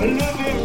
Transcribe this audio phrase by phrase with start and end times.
[0.00, 0.59] J'attends le verdict.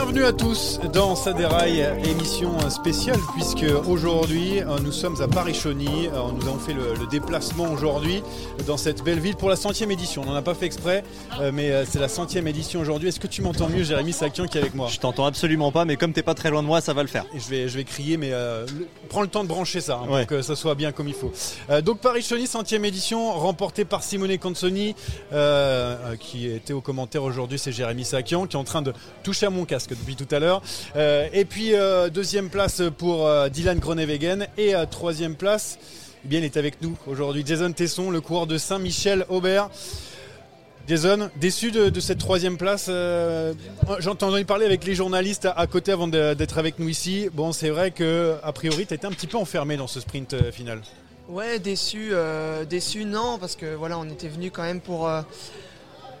[0.00, 6.06] Bienvenue à tous dans Saderail, émission spéciale, puisque aujourd'hui euh, nous sommes à Paris-Chauny.
[6.06, 8.22] Euh, Nous avons fait le, le déplacement aujourd'hui
[8.64, 10.22] dans cette belle ville pour la centième édition.
[10.22, 11.02] On n'en a pas fait exprès,
[11.40, 13.08] euh, mais c'est la centième édition aujourd'hui.
[13.08, 14.86] Est-ce que tu m'entends mieux, Jérémy Sakian, qui est avec moi?
[14.88, 17.08] Je t'entends absolument pas, mais comme t'es pas très loin de moi, ça va le
[17.08, 17.24] faire.
[17.34, 19.96] Et je vais, je vais crier, mais euh, le- prends le temps de brancher ça,
[20.00, 20.26] hein, pour Ouais.
[20.26, 21.32] que ça soit bien comme il faut.
[21.70, 24.94] Euh, donc Paris-Chauny, centième édition, remportée par Simone Consoni,
[25.32, 28.92] euh, euh, qui était au commentaire aujourd'hui, c'est Jérémy Sakian, qui est en train de
[29.24, 30.62] toucher à mon casque depuis tout à l'heure.
[30.96, 35.78] Euh, et puis euh, deuxième place pour euh, Dylan Groenewegen, et troisième place,
[36.24, 39.70] eh bien, il est avec nous aujourd'hui, Jason Tesson, le coureur de Saint-Michel-Aubert.
[40.88, 42.86] Jason, déçu de, cette troisième place.
[42.88, 43.52] euh,
[43.98, 47.28] J'ai entendu parler avec les journalistes à, côté avant d'être avec nous ici.
[47.34, 50.50] Bon, c'est vrai que a priori, tu étais un petit peu enfermé dans ce sprint
[50.50, 50.80] final.
[51.28, 52.12] Ouais, déçu,
[52.70, 55.10] déçu non, parce que voilà, on était venu quand même pour,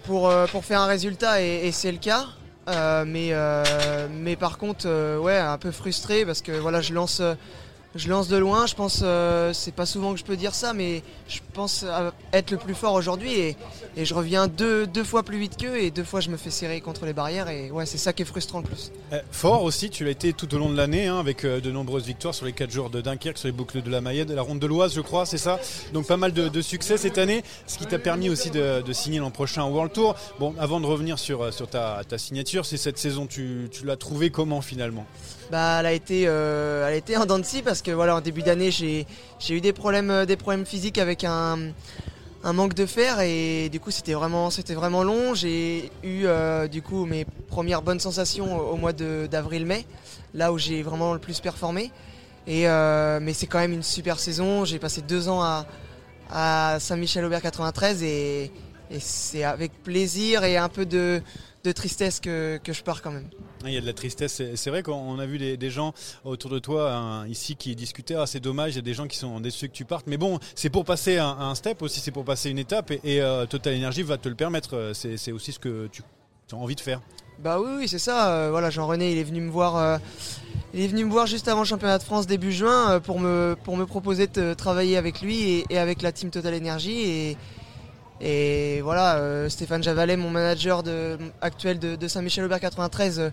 [0.04, 2.26] pour, pour faire un résultat et c'est le cas.
[2.68, 6.92] Euh, mais, euh, mais par contre, euh, ouais, un peu frustré parce que voilà, je
[6.92, 7.22] lance,
[7.98, 8.66] je lance de loin.
[8.66, 12.12] Je pense, euh, c'est pas souvent que je peux dire ça, mais je pense à
[12.32, 13.56] être le plus fort aujourd'hui et,
[13.96, 17.04] je reviens deux, fois plus vite qu'eux et deux fois je me fais serrer contre
[17.04, 18.92] les barrières et ouais, c'est ça qui est frustrant le plus.
[19.12, 21.72] Euh, fort aussi, tu l'as été tout au long de l'année, hein, avec euh, de
[21.72, 24.42] nombreuses victoires sur les 4 jours de Dunkerque, sur les boucles de la Mayenne, la
[24.42, 25.58] ronde de l'Oise, je crois, c'est ça.
[25.92, 29.30] Donc pas mal de, succès cette année, ce qui t'a permis aussi de, signer l'an
[29.30, 30.14] prochain World Tour.
[30.38, 34.30] Bon, avant de revenir sur, euh, ta signature, c'est cette saison, tu, tu l'as trouvée
[34.30, 35.06] comment finalement?
[35.50, 38.16] Bah, elle a été, euh, elle a été en dents de scie parce que voilà,
[38.16, 39.06] en début d'année, j'ai,
[39.48, 41.58] eu des problèmes, euh, des problèmes physiques avec un,
[42.44, 45.34] un manque de fer et du coup, c'était vraiment, c'était vraiment long.
[45.34, 49.86] J'ai eu euh, du coup mes premières bonnes sensations au, au mois d'avril-mai,
[50.34, 51.90] là où j'ai vraiment le plus performé.
[52.46, 54.64] Et euh, mais c'est quand même une super saison.
[54.64, 55.66] J'ai passé deux ans à,
[56.30, 58.50] à Saint-Michel-Aubert 93 et,
[58.90, 61.20] et c'est avec plaisir et un peu de,
[61.64, 63.28] de tristesse que, que je pars quand même.
[63.64, 64.42] Il y a de la tristesse.
[64.54, 65.92] C'est- vrai qu'on a vu des, des gens
[66.24, 69.06] autour de toi hein, ici qui discutaient Ah, c'est dommage, il y a des gens
[69.08, 70.06] qui sont déçus que tu partes.
[70.06, 72.90] Mais bon, c'est pour passer un, un step aussi, c'est pour passer une étape.
[72.92, 74.76] Et, et, euh, Total Energy va te le permettre.
[74.76, 76.02] Euh, C'est aussi ce que tu
[76.52, 77.00] as envie de faire.
[77.40, 78.32] Bah oui, oui c'est ça.
[78.32, 79.76] Euh, voilà, Jean-René, il est venu me voir.
[79.76, 79.98] euh,
[80.74, 83.56] il est venu me voir juste avant le championnat de France début juin pour me
[83.64, 87.36] pour me proposer de travailler avec lui et, et avec la team Total Energy et
[88.20, 90.82] et voilà, euh, Stéphane Javalet, mon manager
[91.40, 93.30] actuel de, Saint-Michel-Aubert 93, euh,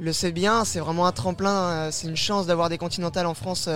[0.00, 0.64] le sait bien.
[0.64, 1.70] C'est vraiment un tremplin.
[1.70, 3.68] euh, c'est une chance d'avoir des continentales en France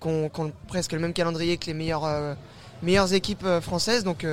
[0.00, 0.30] qui ont,
[0.68, 2.36] presque le même calendrier que les meilleures,
[2.82, 4.04] meilleures équipes françaises.
[4.04, 4.26] Donc,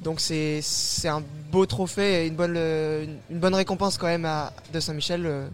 [0.00, 0.60] Donc c'est
[1.04, 1.22] un
[1.52, 5.48] beau trophée et une bonne, une bonne récompense quand même à, de Saint-Michel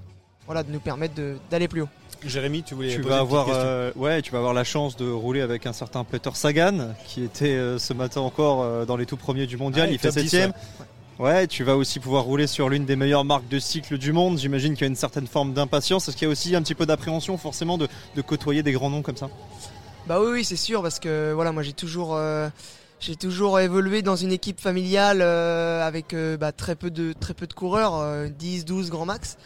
[0.46, 1.14] voilà, de nous permettre
[1.50, 1.88] d'aller plus haut.
[2.25, 4.96] Jérémy, tu voulais Tu poser vas, une avoir, euh, ouais, tu vas avoir la chance
[4.96, 8.96] de rouler avec un certain Peter Sagan qui était euh, ce matin encore euh, dans
[8.96, 9.88] les tout premiers du mondial.
[9.88, 10.52] Ah, il fait top 10, 7ème.
[11.19, 14.38] Ouais, tu vas aussi pouvoir rouler sur l'une des meilleures marques de cycle du monde.
[14.38, 16.08] J'imagine qu'il y a une certaine forme d'impatience.
[16.08, 18.88] Est-ce qu'il y a aussi un petit peu d'appréhension forcément de, de côtoyer des grands
[18.88, 19.28] noms comme ça?
[20.06, 22.49] Bah oui, oui, c'est sûr, parce que voilà, moi j'ai toujours, euh,
[23.00, 27.34] j'ai toujours évolué dans une équipe familiale euh, avec euh, bah, très, peu de, très
[27.34, 29.37] peu de coureurs, euh, 10, 12 grand max.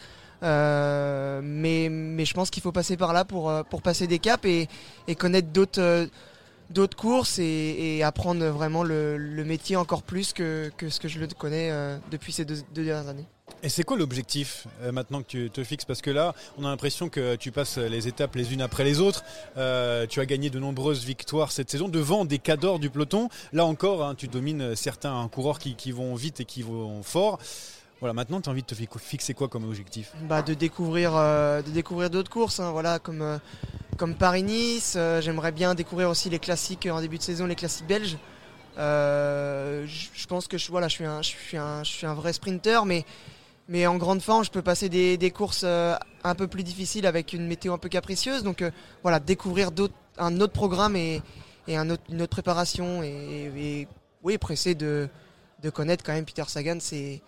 [0.43, 4.67] Euh, mais, je pense qu'il faut passer par là pour, euh, passer des caps et,
[5.15, 11.19] connaître d'autres euh, courses et, apprendre vraiment le, métier encore plus que, ce que je
[11.19, 11.71] le connais
[12.11, 13.25] depuis ces deux, dernières années.
[13.61, 15.85] Et c'est quoi l'objectif maintenant que tu te fixes?
[15.85, 18.99] Parce que là, on a l'impression que tu passes les étapes les unes après les
[18.99, 19.23] autres.
[19.55, 23.29] Tu as gagné de nombreuses victoires cette saison devant des cadors du peloton.
[23.53, 27.39] Là encore, hein, tu domines certains coureurs qui, qui vont vite et qui vont fort.
[28.05, 30.11] Voilà, maintenant, tu as envie de te fi- fixer quoi comme objectif?
[30.29, 33.39] Bah, de découvrir euh, de découvrir d'autres courses hein, voilà comme euh,
[33.97, 37.87] comme Paris Nice j'aimerais bien découvrir aussi les classiques en début de saison les classiques
[37.87, 38.19] belges.
[38.77, 42.13] Euh, je pense que je voilà je suis un je suis un je suis un
[42.13, 43.05] vrai sprinter mais
[43.69, 47.07] mais en grande forme je peux passer des, des courses euh, un peu plus difficiles
[47.07, 48.43] avec une météo un peu capricieuse.
[48.43, 48.69] Donc euh,
[49.01, 49.71] voilà découvrir
[50.19, 51.23] un autre programme et,
[51.67, 53.87] et un autre, une autre préparation et, et
[54.21, 55.09] oui pressé de
[55.63, 57.23] de connaître quand même Peter Sagan c'est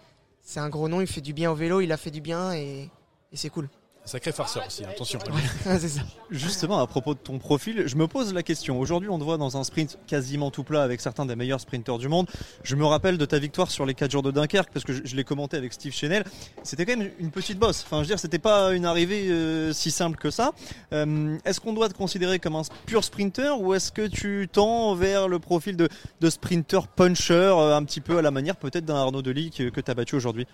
[0.47, 2.53] c'est un gros nom, il fait du bien au vélo, il a fait du bien
[2.53, 2.89] et,
[3.33, 3.67] c'est cool.
[4.07, 5.19] Sacré farceur aussi, attention.
[5.63, 6.01] c'est ça.
[6.31, 8.79] Justement, à propos de ton profil, je me pose la question.
[8.79, 11.97] Aujourd'hui, on te voit dans un sprint quasiment tout plat avec certains des meilleurs sprinteurs
[11.97, 12.29] du monde.
[12.63, 15.01] Je me rappelle de ta victoire sur les 4 jours de Dunkerque parce que je,
[15.03, 16.23] je l'ai commenté avec Steve Chenel.
[16.63, 17.83] C'était quand même une petite bosse.
[17.85, 20.53] Enfin, je veux dire, c'était pas une arrivée euh, si simple que ça.
[20.93, 24.95] Euh, est-ce qu'on doit te considérer comme un pur sprinter ou est-ce que tu tends
[24.95, 25.89] vers le profil de,
[26.21, 29.67] de sprinter puncher, euh, un petit peu à la manière peut-être d'un Arnaud Delis que,
[29.67, 30.47] que tu as battu aujourd'hui?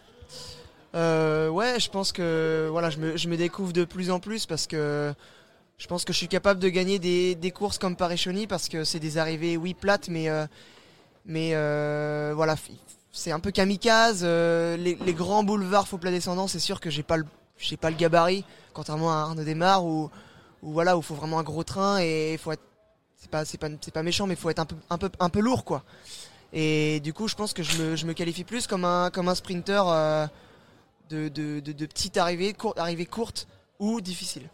[0.95, 4.45] Euh, ouais, je pense que voilà, je me, je me découvre de plus en plus
[4.45, 5.13] parce que
[5.77, 8.99] je pense que je suis capable de gagner des, courses comme Paris-Chauny parce que c'est
[8.99, 10.45] des arrivées, oui, plates, mais, euh,
[11.25, 12.55] mais euh, voilà,
[13.11, 14.21] c'est un peu kamikaze.
[14.23, 17.25] euh, les, grands boulevards faux plat descendant, c'est sûr que j'ai pas le,
[17.57, 20.09] j'ai pas le gabarit, contrairement à Arnaud Desmar où,
[20.61, 22.63] où voilà, où faut vraiment un gros train et faut être,
[23.17, 24.65] c'est pas, méchant, mais il faut être un
[24.97, 25.83] peu, un peu, lourd, quoi.
[26.53, 29.35] Et du coup, je pense que je me, je qualifie plus comme un, comme un
[29.35, 30.29] sprinter.
[31.13, 33.47] De, de, de, de petites arrivées, cour- arrivées courtes
[33.79, 34.49] ou difficiles.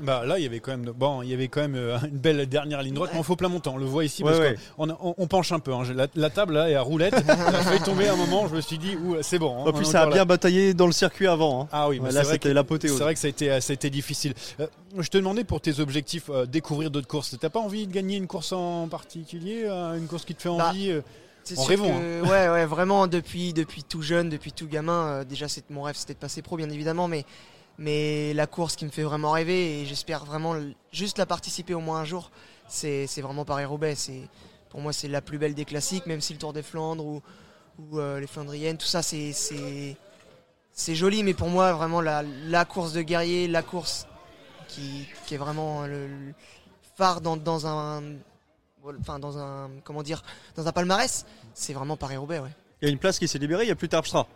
[0.00, 2.16] Bah là, il y avait quand même, bon, il y avait quand même euh, une
[2.16, 3.74] belle dernière ligne droite, mais on faut plein montant.
[3.74, 4.56] On le voit ici Ouais, parce ouais.
[4.78, 5.74] qu'on on, on penche un peu.
[5.74, 5.82] hein.
[5.94, 7.12] La, la table là est à roulette.
[7.28, 8.48] Elle a failli tomber à un moment.
[8.48, 9.54] Je me suis dit, c'est bon.
[9.54, 10.24] hein, En plus, ça a bien là.
[10.24, 11.64] bataillé dans le circuit avant.
[11.64, 11.68] hein.
[11.72, 12.96] Ah oui, mais Ouais, c'est là, vrai c'était que- l'apothéose.
[12.96, 14.32] C'est vrai que ça a été, ça a été difficile.
[14.60, 14.66] Euh,
[14.98, 17.36] je te demandais pour tes objectifs, euh, découvrir d'autres courses.
[17.38, 20.48] T'as pas envie de gagner une course en particulier, euh, une course qui te fait
[20.56, 21.02] Bah, envie euh,
[21.58, 25.06] En rêvant, que- ouais, ouais, vraiment depuis, depuis tout jeune, depuis tout gamin.
[25.08, 27.24] euh, déjà, c'est mon rêve, c'était de passer pro, bien évidemment, mais,
[27.78, 30.54] mais la course qui me fait vraiment rêver et j'espère vraiment
[30.92, 32.30] juste la participer au moins un jour,
[32.68, 33.94] c'est c'est vraiment Paris-Roubaix.
[33.96, 34.22] C'est
[34.70, 37.22] pour moi, c'est la plus belle des classiques, même si le Tour des Flandres ou,
[37.78, 39.96] ou euh, les Flandriennes, tout ça, c'est c'est
[40.72, 44.06] c'est joli, mais pour moi, vraiment la, la course de guerrier, la course
[44.68, 46.34] qui, qui est vraiment le, le
[46.96, 48.02] phare dans, dans un
[49.00, 50.22] enfin dans un comment dire
[50.56, 51.24] dans un palmarès
[51.54, 52.40] c'est vraiment Paris Roubaix
[52.80, 54.26] Il y a une place qui s'est libérée, il n'y a plus Terpstra.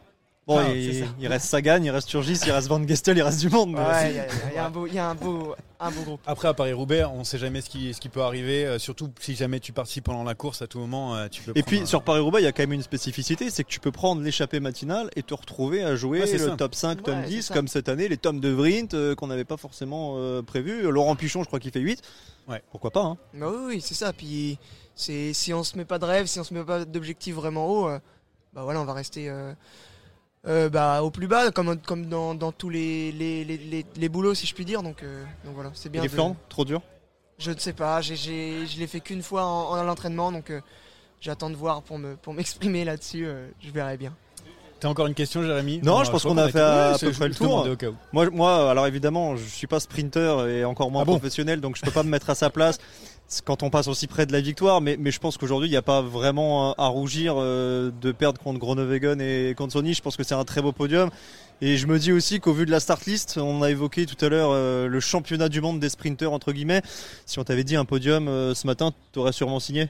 [0.46, 3.48] Bon, Ah, il, reste Sagan, il reste Turgis, il reste Van Gestel, il reste du
[3.50, 3.74] monde.
[3.74, 5.90] Ouais, il y, a- il y a un beau il y a un beau un
[5.90, 8.64] beau groupe Après, à Paris-Roubaix, on ne sait jamais ce qui, ce qui peut arriver.
[8.64, 11.50] euh, surtout si jamais tu participes pendant la course, à tout moment, euh, tu peux
[11.56, 13.80] Et puis un- sur Paris-Roubaix, il y a quand même une spécificité, c'est que tu
[13.80, 16.50] peux prendre l'échappée matinale et te retrouver à jouer Ouais, le ça.
[16.56, 17.54] top 5, top Ouais, c'est 10, ça.
[17.54, 20.82] comme cette année, les tomes de Vrint euh, qu'on n'avait pas forcément euh, prévu.
[20.92, 22.00] Laurent Pichon, je crois qu'il fait 8.
[22.48, 22.62] Ouais.
[22.70, 23.16] Pourquoi pas hein.
[23.34, 24.58] bah oui, oui c'est ça puis
[24.94, 27.88] si on se met pas de rêve si on se met pas d'objectif vraiment haut
[27.88, 27.98] euh,
[28.54, 29.28] bah voilà on va rester
[30.48, 34.08] euh, bah, au plus bas comme comme dans, dans tous les les, les, les- les
[34.08, 36.36] boulots si je puis dire donc euh, donc voilà c'est Et bien les de- Flandres,
[36.48, 36.80] trop dur
[37.38, 40.50] je ne sais pas j'ai j'ai- je l'ai fait qu'une fois en, en l'entraînement donc
[40.50, 40.60] euh,
[41.20, 44.14] j'attends de voir pour me pour m'exprimer là-dessus euh, je verrai bien
[44.78, 46.98] T'as encore une question, Jérémy Non, Bon, je pense crois qu'on a fait à Ouais,
[47.00, 47.46] peu près le tour.
[47.48, 47.94] demandais au cas où.
[48.12, 51.76] Moi, moi, alors évidemment, je suis pas sprinter et encore moins Ah bon professionnel, donc
[51.76, 52.76] je peux pas me mettre à sa place
[53.44, 54.80] quand on passe aussi près de la victoire.
[54.80, 58.58] Mais, je pense qu'aujourd'hui, il n'y a pas vraiment à rougir euh, de perdre contre
[58.58, 59.94] Groenewegen et Consoni.
[59.94, 61.10] Je pense que c'est un très beau podium.
[61.60, 64.22] Et je me dis aussi qu'au vu de la start list, on a évoqué tout
[64.24, 66.82] à l'heure euh, le championnat du monde des sprinters entre guillemets.
[67.24, 69.88] Si on t'avait dit un podium euh, ce matin, t'aurais sûrement signé.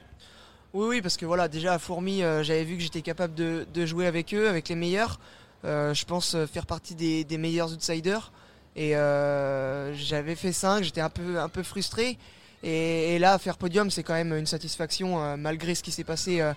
[0.73, 3.85] Oui, oui, parce que voilà, déjà à Fourmi, euh, j'avais vu que j'étais capable de,
[3.85, 5.19] jouer avec eux, avec les meilleurs.
[5.65, 8.31] Euh, je pense euh, faire partie des, meilleurs outsiders.
[8.75, 12.17] Et euh, j'avais fait 5, j'étais un peu, un peu frustré.
[12.63, 16.41] Et, là, faire podium, c'est quand même une satisfaction, euh, malgré ce qui s'est passé
[16.41, 16.53] euh,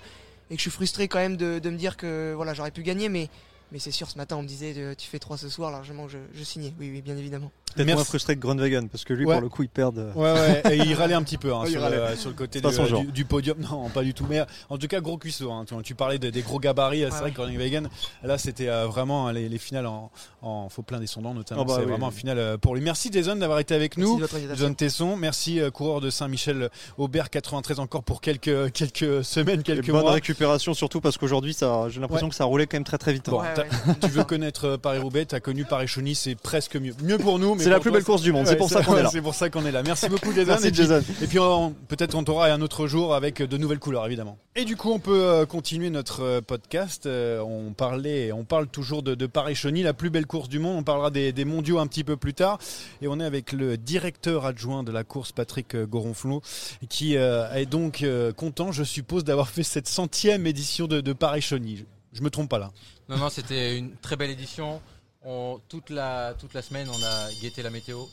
[0.50, 3.08] et que je suis frustré quand même de, me dire que voilà, j'aurais pu gagner,
[3.08, 3.28] mais,
[3.70, 6.08] mais c'est sûr, ce matin, on me disait euh, tu fais 3 ce soir, largement,
[6.08, 6.72] je, je signais.
[6.78, 7.52] Oui, oui, bien évidemment.
[7.74, 7.94] Peut-être Merci.
[7.96, 9.34] moins frustré que Grunwagen parce que lui, Ouais.
[9.34, 9.96] pour le coup, il perd.
[9.98, 12.60] euh, Ouais, ouais, et il râlait un petit peu hein, sur, le, sur le côté
[12.62, 13.58] C'est du, podium.
[13.60, 14.26] Non, pas du tout.
[14.28, 15.50] Mais en tout cas, gros cuisseau.
[15.52, 15.64] Hein.
[15.66, 16.98] Tu, tu parlais de- des gros gabarits.
[17.00, 17.30] C'est Ouais, vrai ouais.
[17.30, 17.88] que Groningen
[18.22, 20.10] là, c'était euh, vraiment hein, les, les finales en,
[20.42, 21.62] en faux plein descendant, notamment.
[21.62, 22.12] Ah bah c'est oui, vraiment oui.
[22.14, 22.82] un final euh, pour lui.
[22.82, 24.26] Merci Jason d'avoir été avec Merci nous.
[24.56, 29.62] Jason Tesson, merci euh, coureur de Saint-Michel Aubert 93 encore pour quelques quelques semaines, et
[29.62, 30.12] quelques bonne mois.
[30.12, 33.28] récupération surtout parce qu'aujourd'hui, ça, j'ai l'impression que ça roulait quand même très très vite.
[33.30, 33.68] Bon, Ouais, t'as- ouais.
[34.00, 36.94] tu veux connaître Paris-Roubaix, tu as connu Paris-Chauny, c'est presque mieux.
[37.02, 38.82] Mieux pour nous, C'est la plus toi, belle course du monde, c'est Ouais, pour ça
[38.82, 39.10] qu'on est là.
[39.10, 39.82] C'est pour ça qu'on est là.
[39.82, 40.46] Merci beaucoup Jason.
[40.52, 41.02] Merci Et puis- Jason.
[41.22, 41.38] Et puis
[41.88, 44.38] peut-être on t'aura un autre jour avec de nouvelles couleurs évidemment.
[44.56, 47.06] Et du coup on peut euh, continuer notre euh, podcast.
[47.06, 50.76] Euh, on parlait, on parle toujours de, de Paris-Chauny, la plus belle course du monde.
[50.78, 52.58] On parlera des, des mondiaux un petit peu plus tard.
[53.02, 56.42] Et on est avec le directeur adjoint de la course, Patrick Goronflot,
[56.88, 61.12] qui euh, est donc euh, content, je suppose, d'avoir fait cette centième édition de, de
[61.12, 61.76] Paris-Chauny.
[61.78, 61.84] Je,
[62.18, 62.70] je me trompe pas là.
[63.08, 64.80] Non, non, c'était une très belle édition.
[65.24, 68.04] On- toute, la, toute la semaine, on a guetté la météo.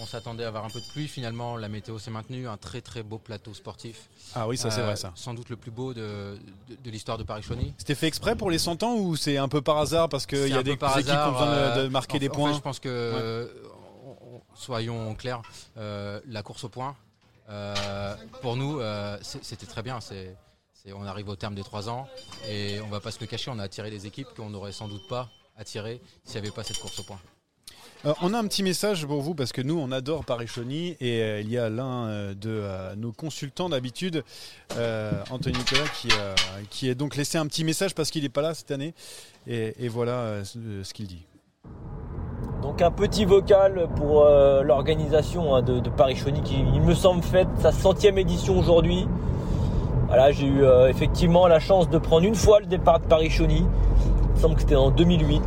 [0.00, 1.06] On s'attendait à avoir un peu de pluie.
[1.06, 2.48] Finalement, la météo s'est maintenue.
[2.48, 4.08] Un très très beau plateau sportif.
[4.34, 5.12] Ah oui, ça c'est Euh, vrai ça.
[5.14, 7.74] Sans doute le plus beau de, de- de l'histoire de Paris-Chauny.
[7.78, 10.48] C'était fait exprès pour les 100 ans ou c'est un peu par hasard parce qu'il
[10.48, 12.50] y a des équipes qui ont besoin de, de euh, marquer en- des en points
[12.52, 13.46] fait, je pense que, euh,
[14.04, 15.42] on- on- soyons clairs,
[15.76, 16.96] euh, la course au point,
[17.50, 20.00] euh, pour nous, euh, c'était très bien.
[20.00, 20.34] C'est,
[20.94, 22.06] on arrive au terme des trois ans
[22.48, 24.88] et on va pas se le cacher, on a attiré des équipes qu'on n'aurait sans
[24.88, 27.18] doute pas attirées s'il n'y avait pas cette course au point.
[28.04, 31.22] Euh, on a un petit message pour vous parce que nous on adore Paris-Chauny et
[31.22, 34.22] euh, il y a l'un euh, de euh, nos consultants d'habitude,
[34.76, 36.34] euh, Anthony Nicolas, qui, euh,
[36.68, 38.94] qui est donc laissé un petit message parce qu'il n'est pas là cette année.
[39.46, 41.24] Et, et voilà euh, ce, qu'il dit.
[42.62, 47.22] Donc un petit vocal pour euh, l'organisation hein, de, de Paris-Chauny qui, il me semble,
[47.22, 49.08] fête sa centième édition aujourd'hui.
[50.08, 53.64] Voilà, j'ai eu euh, effectivement la chance de prendre une fois le départ de Paris-Chauny.
[54.36, 55.42] Il me semble que c'était en 2008.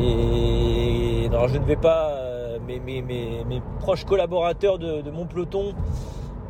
[0.00, 5.74] Et alors je ne vais pas, euh, mes, mes- proches collaborateurs de, mon peloton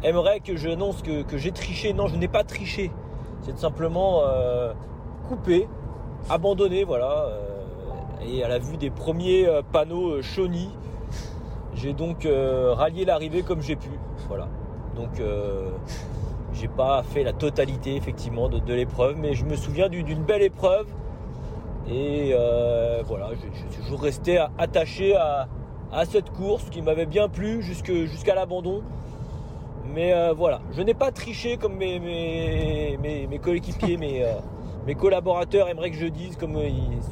[0.04, 1.94] aimeraient que j'annonce que, que j'ai triché.
[1.94, 2.92] Non, je n'ai pas triché.
[3.40, 4.72] C'est simplement euh,
[5.28, 5.66] coupé,
[6.30, 7.25] abandonné, voilà.
[7.26, 7.49] euh,
[8.25, 10.70] et à la vue des premiers panneaux Shawnee,
[11.75, 12.25] j'ai donc
[12.76, 13.90] rallié l'arrivée comme j'ai pu.
[14.28, 14.46] Voilà.
[14.94, 15.70] Donc euh,
[16.54, 20.42] j'ai pas fait la totalité effectivement de, l'épreuve, mais je me souviens du- d'une belle
[20.42, 20.87] épreuve.
[21.88, 25.48] Et euh, voilà, je, suis toujours resté attaché à,
[26.06, 28.82] cette course qui m'avait bien plu jusqu'à l'abandon.
[29.94, 34.34] Mais euh, voilà, je n'ai pas triché comme mes, mes, mes, coéquipiers, mes, euh,
[34.86, 36.56] mes collaborateurs aimeraient que je dise, comme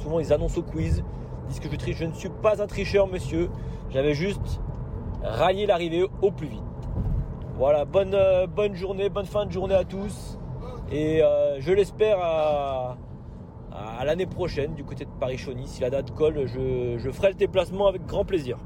[0.00, 1.02] souvent ils annoncent au quiz,
[1.48, 1.98] disent que je triche.
[1.98, 3.50] Je ne suis pas un tricheur, monsieur.
[3.90, 4.60] J'avais juste
[5.22, 6.62] rallié l'arrivée au plus vite.
[7.58, 8.16] Voilà, bonne,
[8.54, 10.38] bonne journée, bonne fin de journée à tous.
[10.90, 11.20] Et
[11.58, 12.96] je l'espère à,
[13.80, 15.66] à l'année prochaine du côté de Paris-Chauny.
[15.66, 18.58] Si la date colle, je, je ferai le déplacement avec grand plaisir.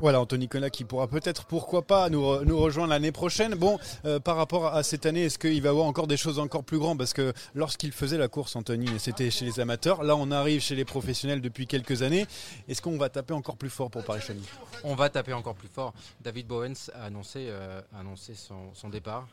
[0.00, 3.54] Voilà, Anthony Nicolas qui pourra peut-être, pourquoi pas, nous, re- nous rejoindre l'année prochaine.
[3.54, 6.38] Bon, euh, par rapport à cette année, est-ce qu'il va y avoir encore des choses
[6.38, 6.98] encore plus grandes?
[6.98, 10.02] Parce que lorsqu'il faisait la course, Anthony, c'était chez les amateurs.
[10.02, 12.26] Là, on arrive chez les professionnels depuis quelques années.
[12.68, 14.42] Est-ce qu'on va taper encore plus fort pour Paris-Chauny?
[14.82, 15.94] On va taper encore plus fort.
[16.20, 19.26] David Bowens a annoncé, euh, a annoncé son, son départ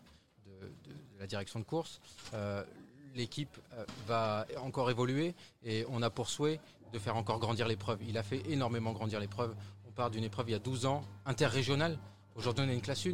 [0.46, 2.00] de, de la direction de course.
[2.34, 2.64] Euh,
[3.16, 6.60] L'équipe euh, va encore évoluer et on a pour souhait
[6.94, 8.00] de faire encore grandir l'épreuve.
[8.08, 9.54] Il a fait énormément grandir l'épreuve.
[9.88, 11.98] On part d'une épreuve il y a 12 ans, interrégionale.
[12.36, 13.12] Aujourd'hui, on est une classe 1.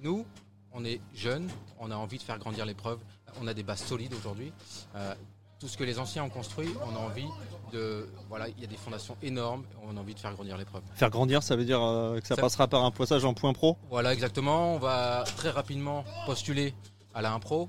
[0.00, 0.26] Nous,
[0.72, 2.98] on est jeunes, on a envie de faire grandir l'épreuve.
[3.40, 4.52] On a des bases solides aujourd'hui.
[4.94, 5.14] Euh,
[5.58, 7.26] tout ce que les anciens ont construit, on a envie
[7.72, 8.08] de.
[8.28, 9.64] Voilà, il y a des fondations énormes.
[9.82, 10.82] On a envie de faire grandir l'épreuve.
[10.94, 13.52] Faire grandir, ça veut dire euh, que ça, Ça- passera par un poissage en point
[13.52, 13.76] pro?
[13.90, 14.74] Voilà, exactement.
[14.74, 16.74] On va très rapidement postuler
[17.14, 17.68] à la 1 Pro.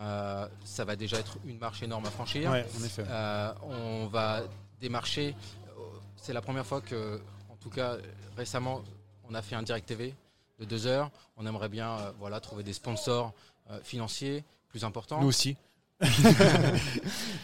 [0.00, 2.50] Euh, ça va déjà être une marche énorme à franchir.
[2.50, 3.04] Ouais, en effet.
[3.08, 4.42] Euh, on va
[4.80, 5.34] démarcher.
[5.78, 5.82] euh,
[6.16, 7.96] C'est la première fois que, en tout cas
[8.36, 8.82] récemment,
[9.28, 10.14] on a fait un direct TV
[10.58, 11.10] de deux heures.
[11.36, 13.32] On aimerait bien euh, voilà, trouver des sponsors
[13.70, 15.20] euh, financiers plus importants.
[15.20, 15.56] Nous aussi.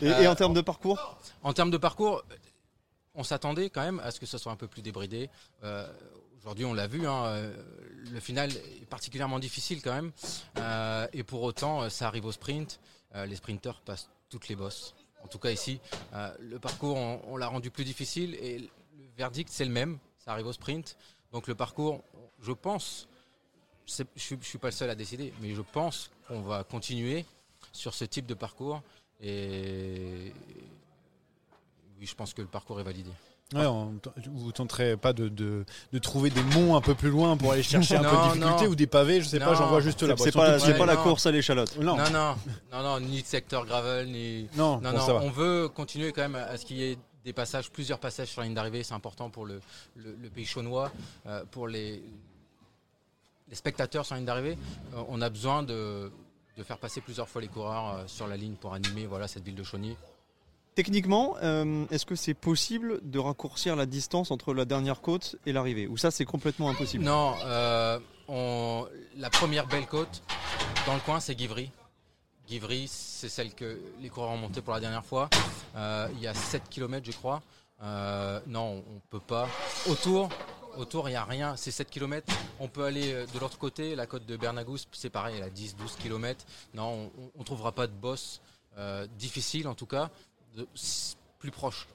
[0.03, 1.17] Et, et en termes de parcours?
[1.43, 2.23] En termes de parcours,
[3.15, 5.31] on s'attendait quand même à ce que ce soit un peu plus débridé.
[6.43, 7.55] Aujourd'hui, on l'a vu, hein, euh,
[8.11, 10.11] le final est particulièrement difficile quand même.
[10.59, 12.81] Euh, et pour autant, euh, ça arrive au sprint.
[13.27, 14.95] Les sprinteurs passent toutes les bosses.
[15.23, 15.81] En tout cas ici,
[16.41, 18.69] le parcours, on, l'a rendu plus difficile et le
[19.19, 19.99] verdict, c'est le même.
[20.17, 20.97] Ça arrive au sprint.
[21.31, 22.03] Donc le parcours,
[22.41, 23.07] je pense,
[23.87, 27.27] je ne suis pas le seul à décider, mais je pense qu'on va continuer
[27.71, 28.83] sur ce type de parcours.
[29.21, 30.33] Et
[32.01, 33.11] oui, je pense que le parcours est validé.
[33.55, 33.95] Ouais, on-
[34.33, 37.63] vous tenterez pas de, de, de trouver des monts un peu plus loin pour aller
[37.63, 38.71] chercher un peu de difficulté non.
[38.71, 40.15] ou des pavés, je sais pas, j'en vois juste là.
[40.17, 41.77] C'est pas, pas la course à l'échalote.
[41.79, 42.35] Non, Non, non,
[42.73, 44.49] non, non, ni de secteur gravel, ni.
[44.57, 45.21] non, Non, bon, non, ça va.
[45.23, 48.41] on veut continuer quand même à ce qu'il y ait des passages, plusieurs passages sur
[48.41, 48.83] la ligne d'arrivée.
[48.83, 49.61] C'est important pour le,
[49.97, 50.91] le- le pays chaunois,
[51.27, 52.03] euh, pour les,
[53.49, 54.59] les spectateurs sur la ligne d'arrivée.
[54.95, 56.11] Euh, on a besoin de,
[56.57, 59.45] de faire passer plusieurs fois les coureurs euh, sur la ligne pour animer voilà, cette
[59.45, 59.97] ville de Chauny.
[60.75, 65.53] Techniquement, euh, est-ce que c'est possible de raccourcir la distance entre la dernière côte et
[65.53, 65.87] l'arrivée?
[65.87, 67.05] Ou ça, c'est complètement impossible?
[67.05, 67.99] Non, euh,
[69.19, 70.23] la première belle côte
[70.87, 71.71] dans le coin, c'est Givry.
[72.49, 75.29] Givry, c'est celle que les coureurs ont montée pour la dernière fois.
[75.77, 77.43] Euh, il y a 7 km, je crois.
[78.47, 79.49] Non, on peut pas.
[79.91, 80.31] Autour,
[80.79, 81.55] autour, il n'y a rien.
[81.57, 82.35] C'est 7 km.
[82.61, 83.95] On peut aller de l'autre côté.
[83.95, 86.47] La côte de Bernagous, c'est pareil, elle a 10-12 km.
[86.73, 88.41] Non, on ne trouvera pas de boss
[89.19, 90.11] difficile, en tout cas,
[91.39, 91.87] plus proche.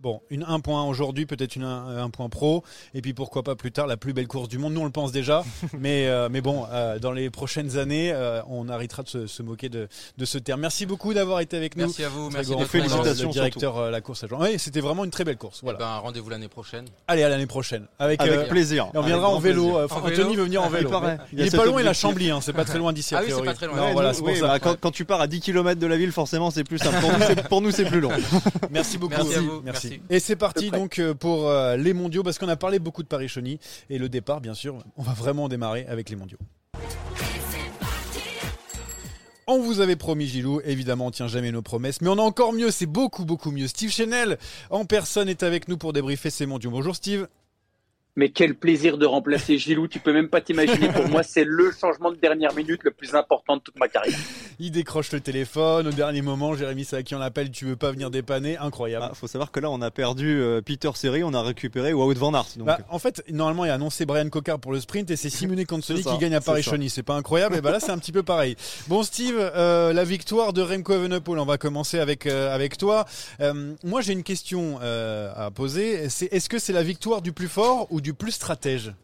[0.00, 2.62] Bon, une, un point aujourd'hui, peut-être une, un, un point pro,
[2.94, 4.72] et puis pourquoi pas plus tard la plus belle course du monde.
[4.74, 5.42] Nous, on le pense déjà,
[5.78, 9.42] mais, euh, mais bon, euh, dans les prochaines années, euh, on arrêtera de se, se
[9.42, 10.60] moquer de, de ce terme.
[10.60, 11.86] Merci beaucoup d'avoir été avec nous.
[11.86, 14.40] Merci à vous, merci Florent, Félicitations directeur euh, la course à Jean.
[14.40, 15.60] Oui, c'était vraiment une très belle course.
[15.64, 15.78] Voilà.
[15.80, 16.84] Eh ben, Rendez-vous l'année prochaine.
[17.08, 17.86] Allez, à l'année prochaine.
[17.98, 18.84] Avec, Avec euh, plaisir.
[18.94, 19.78] et on Avec viendra en vélo.
[19.78, 20.90] Euh, En Anthony vélo veut venir en Il vélo.
[21.32, 21.92] Il, Il est pas loin, il a.
[21.92, 23.48] Chambly, hein, c'est pas très loin d'ici Ah a oui, c'est priori.
[23.48, 23.92] pas très loin.
[23.92, 24.12] Voilà,
[24.42, 26.98] bah, quand, tu pars à 10 km de la ville, forcément, c'est plus simple.
[27.00, 28.10] Pour nous, c'est- pour nous, c'est plus long.
[28.70, 29.14] Merci beaucoup.
[29.64, 33.02] Merci Et c'est parti donc euh, pour euh, les mondiaux parce qu'on a parlé beaucoup
[33.02, 33.58] de Paris-Chauny
[33.90, 36.38] et le départ, bien sûr, on va vraiment démarrer avec les mondiaux.
[39.46, 42.52] On vous avait promis Gilou, évidemment on tient jamais nos promesses, mais on a encore
[42.52, 43.66] mieux, c'est beaucoup beaucoup mieux.
[43.66, 46.70] Steve Chenel en personne est avec nous pour débriefer ces mondiaux.
[46.70, 47.26] Bonjour Steve.
[48.18, 50.88] Mais quel plaisir de remplacer Gilou, tu peux même pas t'imaginer.
[50.88, 54.18] Pour moi, c'est le changement de dernière minute le plus important de toute ma carrière.
[54.58, 58.10] Il décroche le téléphone au dernier moment, Jérémy Saki on l'appelle, tu veux pas venir
[58.10, 59.06] dépanner, incroyable.
[59.12, 62.12] Il faut savoir que là, on a perdu euh, Peter Seri, on a récupéré Wout
[62.14, 62.46] van Aert.
[62.56, 65.30] Donc, Bah, en fait, normalement, il a annoncé Brian Cocard pour le sprint et c'est
[65.30, 66.90] Simone C'est ça, qui gagne à c'est Paris-Chauny.
[66.90, 68.56] C'est pas incroyable Et bah là, c'est un petit peu pareil.
[68.88, 71.38] Bon, Steve, euh, la victoire de Remco Evenepoel.
[71.38, 73.04] On va commencer avec euh, avec toi.
[73.40, 76.08] Euh, moi, j'ai une question euh, à poser.
[76.08, 78.94] C'est est-ce que c'est la victoire du plus fort ou du plus stratège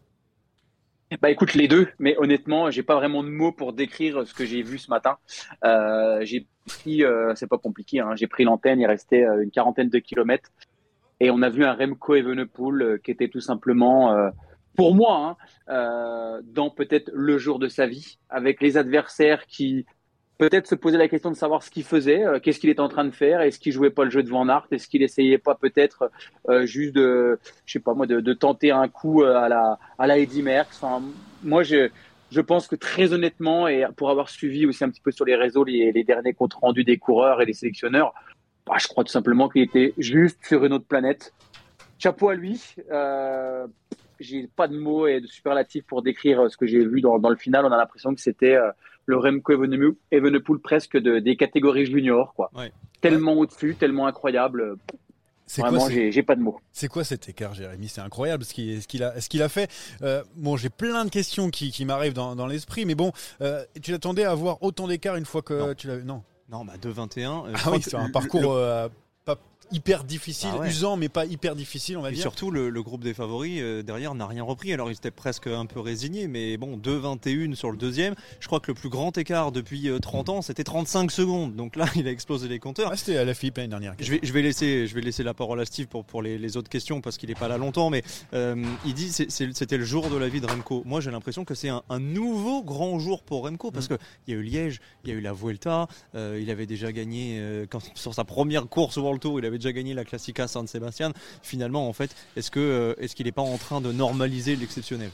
[1.21, 4.45] Bah écoute, les deux, mais honnêtement, j'ai pas vraiment de mots pour décrire ce que
[4.45, 5.17] j'ai vu ce matin.
[5.63, 9.51] Euh, j'ai pris, euh, c'est pas compliqué, hein, j'ai pris l'antenne, il restait euh, une
[9.51, 10.49] quarantaine de kilomètres,
[11.19, 14.13] et on a vu un Remco Evenepoel qui était tout simplement,
[14.75, 15.37] pour moi,
[15.67, 19.85] hein, dans peut-être le jour de sa vie, avec les adversaires qui
[20.37, 22.89] peut-être se posaient la question de savoir ce qu'il faisait, euh, qu'est-ce qu'il était en
[22.89, 25.37] train de faire, est-ce qu'il jouait pas le jeu de Van Aert, est-ce qu'il essayait
[25.37, 26.11] pas peut-être
[26.49, 30.07] euh, juste de, je sais pas moi, de, tenter un coup euh, à la à
[30.07, 30.81] la Eddy Merckx.
[31.43, 31.89] Moi, je
[32.31, 35.35] je pense que très honnêtement, et pour avoir suivi aussi un petit peu sur les
[35.35, 38.13] réseaux les, derniers comptes rendus des coureurs et des sélectionneurs,
[38.65, 41.33] bah, je crois tout simplement qu'il était juste sur une autre planète.
[41.99, 42.61] Chapeau à lui.
[42.91, 43.67] Euh,
[44.19, 47.35] j'ai pas de mots et de superlatifs pour décrire ce que j'ai vu dans, le
[47.35, 47.63] final.
[47.65, 48.57] On a l'impression que c'était
[49.05, 49.53] le Remco
[50.11, 52.49] Evenepoel, presque de, des catégories juniors, quoi.
[52.55, 52.71] Ouais.
[53.01, 54.75] Tellement au-dessus, tellement incroyable.
[55.47, 56.59] C'est Vraiment, j'ai pas de mots.
[56.71, 57.87] C'est quoi cet écart, Jérémy?
[57.87, 59.69] C'est incroyable ce qu'il ce qu'il a, ce qu'il a fait.
[60.01, 63.63] Euh, bon, j'ai plein de questions qui, qui m'arrivent dans, dans l'esprit, mais bon, euh,
[63.79, 65.73] tu t'attendais à avoir autant d'écart une fois que Non.
[65.75, 66.23] tu l'as Non.
[66.49, 67.47] Non, bah 2-21.
[67.47, 68.89] euh, Ah oui, c'est un parcours le- euh,
[69.71, 70.69] hyper difficile, Ah ouais.
[70.69, 72.21] usant, mais pas hyper difficile, on va Et dire.
[72.21, 74.71] surtout, le, le groupe des favoris euh, derrière n'a rien repris.
[74.73, 78.15] Alors, ils étaient presque un peu résignés, mais bon, 2-21 sur le deuxième.
[78.39, 81.55] Je crois que le plus grand écart depuis euh, 30 ans, c'était 35 secondes.
[81.55, 82.89] Donc là, il a explosé les compteurs.
[82.91, 83.95] Ah, c'était à la Philippe l'année dernière.
[83.99, 86.37] Je vais, je vais laisser, je vais laisser la parole à Steve pour, pour les,
[86.37, 87.89] les autres questions parce qu'il n'est pas là longtemps.
[87.89, 90.83] Mais euh, il dit c'est- c'est- c'était le jour de la vie de Remco.
[90.85, 93.97] Moi, j'ai l'impression que c'est un, un nouveau grand jour pour Remco parce Mm.
[93.97, 95.87] que il y a eu Liège, il y a eu la Vuelta.
[96.15, 99.39] euh, il avait déjà gagné euh, quand, sur sa première course au World Tour.
[99.39, 101.11] Il avait déjà gagné la Classica San Sebastian.
[101.41, 105.09] Finalement, en fait, est-ce que euh, est-ce qu'il n'est pas en train de normaliser l'exceptionnel?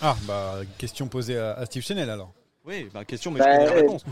[0.00, 2.32] Ah, bah, question posée à, à Steve Chanel alors.
[2.64, 4.04] Oui, bah, question, mais Bah, je connais la réponse.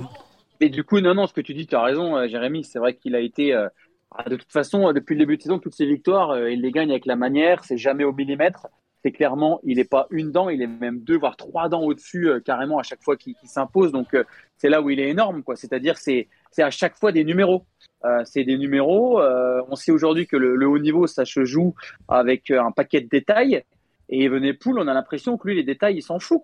[0.60, 2.62] Et du coup, non, non, ce que tu dis, tu as raison, euh, Jérémy.
[2.64, 3.68] C'est vrai qu'il a été, euh,
[4.12, 6.60] ah, de toute façon, euh, depuis le début de saison, toutes ses victoires, euh, il
[6.60, 7.64] les gagne avec la manière.
[7.64, 8.68] C'est jamais au millimètre.
[9.04, 12.28] C'est clairement, il n'est pas une dent, il est même deux, voire trois dents au-dessus,
[12.28, 13.90] euh, carrément, à chaque fois qu'il s'impose.
[13.90, 14.22] Donc, euh,
[14.56, 15.56] c'est là où il est énorme, quoi.
[15.56, 17.64] C'est-à-dire, c'est c'est à chaque fois des numéros.
[18.04, 19.20] Euh, c'est des numéros.
[19.20, 21.74] euh, on sait aujourd'hui que le, haut niveau, ça se joue
[22.08, 23.64] avec euh, un paquet de détails.
[24.08, 26.42] Et Evenepoel, on a l'impression que lui, les détails, il s'en fout,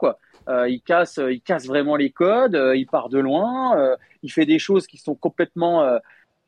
[0.48, 2.58] il casse, il casse vraiment les codes.
[2.74, 3.96] il part de loin.
[4.22, 5.98] il fait des choses qui sont complètement,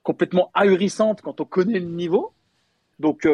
[0.03, 2.33] complètement ahurissantes quand on connaît le niveau.
[3.01, 3.29] Donc,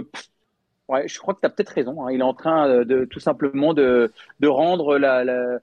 [0.89, 2.05] ouais, je crois que tu as peut-être raison.
[2.05, 2.11] hein.
[2.11, 4.11] Il est en train de tout simplement de,
[4.43, 5.61] rendre la, la-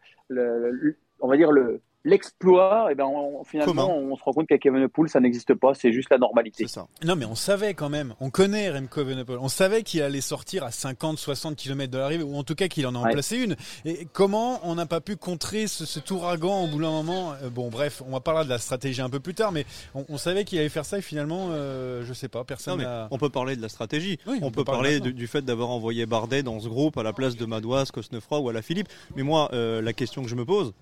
[1.20, 5.10] on va dire le, l'exploit, et ben on- finalement, on se rend compte qu'avec Evenepoel,
[5.10, 6.66] ça n'existe pas, c'est juste la normalité.
[6.68, 6.88] C'est ça.
[7.04, 10.64] Non, mais on savait quand même, on connaît Remco Evenepoel, on savait qu'il allait sortir
[10.64, 13.06] à 50, 60 km de l'arrivée, ou en tout cas qu'il en a Ouais.
[13.10, 13.56] remplacé une.
[13.86, 17.50] Et comment on n'a pas pu contrer ce, cet ouragan au bout d'un moment Euh,
[17.50, 20.18] Bon, bref, on va parler de la stratégie un peu plus tard, mais on, on
[20.18, 23.08] savait qu'il allait faire ça et finalement, euh, je sais pas, personne Non, mais n'a.
[23.12, 24.20] on peut parler de la stratégie.
[24.28, 27.14] Oui, on, peut parler de- du fait d'avoir envoyé Bardet dans ce groupe à la
[27.14, 28.88] place de Madouas, Cosnefroy ou à la Philippe.
[29.16, 30.74] Mais moi, euh, la question que je me pose,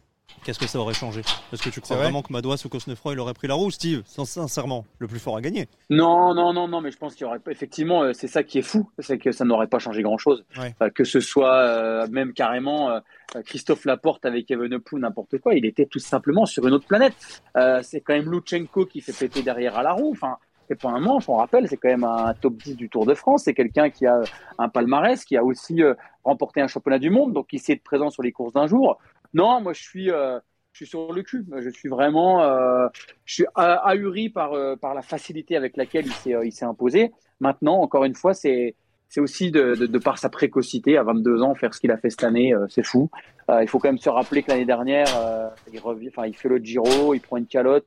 [0.43, 1.21] qu'est-ce que ça aurait changé
[1.53, 3.71] Est-ce que tu crois vrai vraiment que Madouas ou Cosnefroy il aurait pris la roue,
[3.71, 5.67] Steve Sin- Sincèrement, le plus fort a gagné.
[5.89, 7.51] Non, non, non, non, mais je pense qu'il y aurait pas.
[7.51, 10.43] Effectivement, euh, c'est ça qui est fou, c'est que ça n'aurait pas changé grand-chose.
[10.57, 10.73] Ouais.
[10.91, 12.99] Que ce soit euh, même carrément euh,
[13.45, 17.13] Christophe Laporte avec Evenepoel, n'importe quoi, il était tout simplement sur une autre planète.
[17.57, 20.11] Euh, c'est quand même Lutsenko qui fait péter derrière à la roue.
[20.11, 23.05] Enfin, c'est pas un manche, on rappelle, c'est quand même un top 10 du Tour
[23.05, 23.43] de France.
[23.43, 24.21] C'est quelqu'un qui a
[24.57, 27.83] un palmarès, qui a aussi euh, remporté un championnat du monde, donc qui sait être
[27.83, 28.97] présent sur les courses d'un jour.
[29.33, 30.11] Non, moi je suis.
[30.11, 30.39] euh,
[30.73, 31.45] je suis sur le cul.
[31.59, 32.87] Je suis vraiment, euh,
[33.25, 36.51] je suis ah- ahuri par euh, par la facilité avec laquelle il s'est euh, il
[36.51, 37.11] s'est imposé.
[37.39, 38.75] Maintenant, encore une fois, c'est
[39.09, 41.97] c'est aussi de, de, de par sa précocité à 22 ans faire ce qu'il a
[41.97, 43.09] fait cette année, euh, c'est fou.
[43.49, 46.35] Euh, il faut quand même se rappeler que l'année dernière, euh, il revient, enfin il
[46.35, 47.85] fait le Giro, il prend une calotte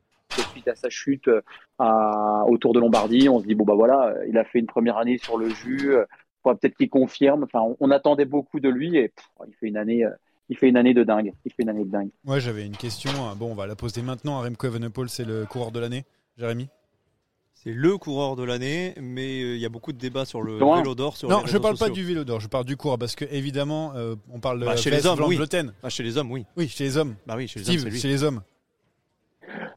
[0.53, 1.41] suite à sa chute euh,
[1.79, 3.29] à, au Tour de Lombardie.
[3.31, 5.95] On se dit bon bah voilà, il a fait une première année sur le jus.
[6.43, 7.45] faudra peut-être qu'il confirme.
[7.45, 9.13] Enfin, on, attendait beaucoup de lui et
[9.47, 10.05] il fait une année.
[10.49, 11.33] Il fait une année de dingue.
[11.45, 12.11] Il fait une année de dingue.
[12.25, 13.11] Moi, j'avais une question.
[13.27, 13.35] hein.
[13.37, 14.41] Bon, on va la poser maintenant.
[14.41, 16.05] Remco Evenepoel, c'est le coureur de l'année.
[16.39, 16.69] Jérémy?
[17.55, 20.59] C'est le coureur de l'année, mais euh, il y a beaucoup de débats sur le
[20.59, 20.79] Loin.
[20.83, 21.17] vélo d'or.
[21.17, 22.39] Sur Non, les je réseaux parle pas du vélo d'or.
[22.41, 25.23] Je parle du coureur parce que évidemment, euh, on parle de Bah, chez les hommes,
[25.27, 25.37] oui.
[25.37, 25.73] Vleuten.
[25.83, 26.45] Ah, chez les hommes, oui.
[26.59, 27.15] Oui, chez les hommes.
[27.27, 28.43] Bah oui, chez les Steve, hommes, chez les hommes.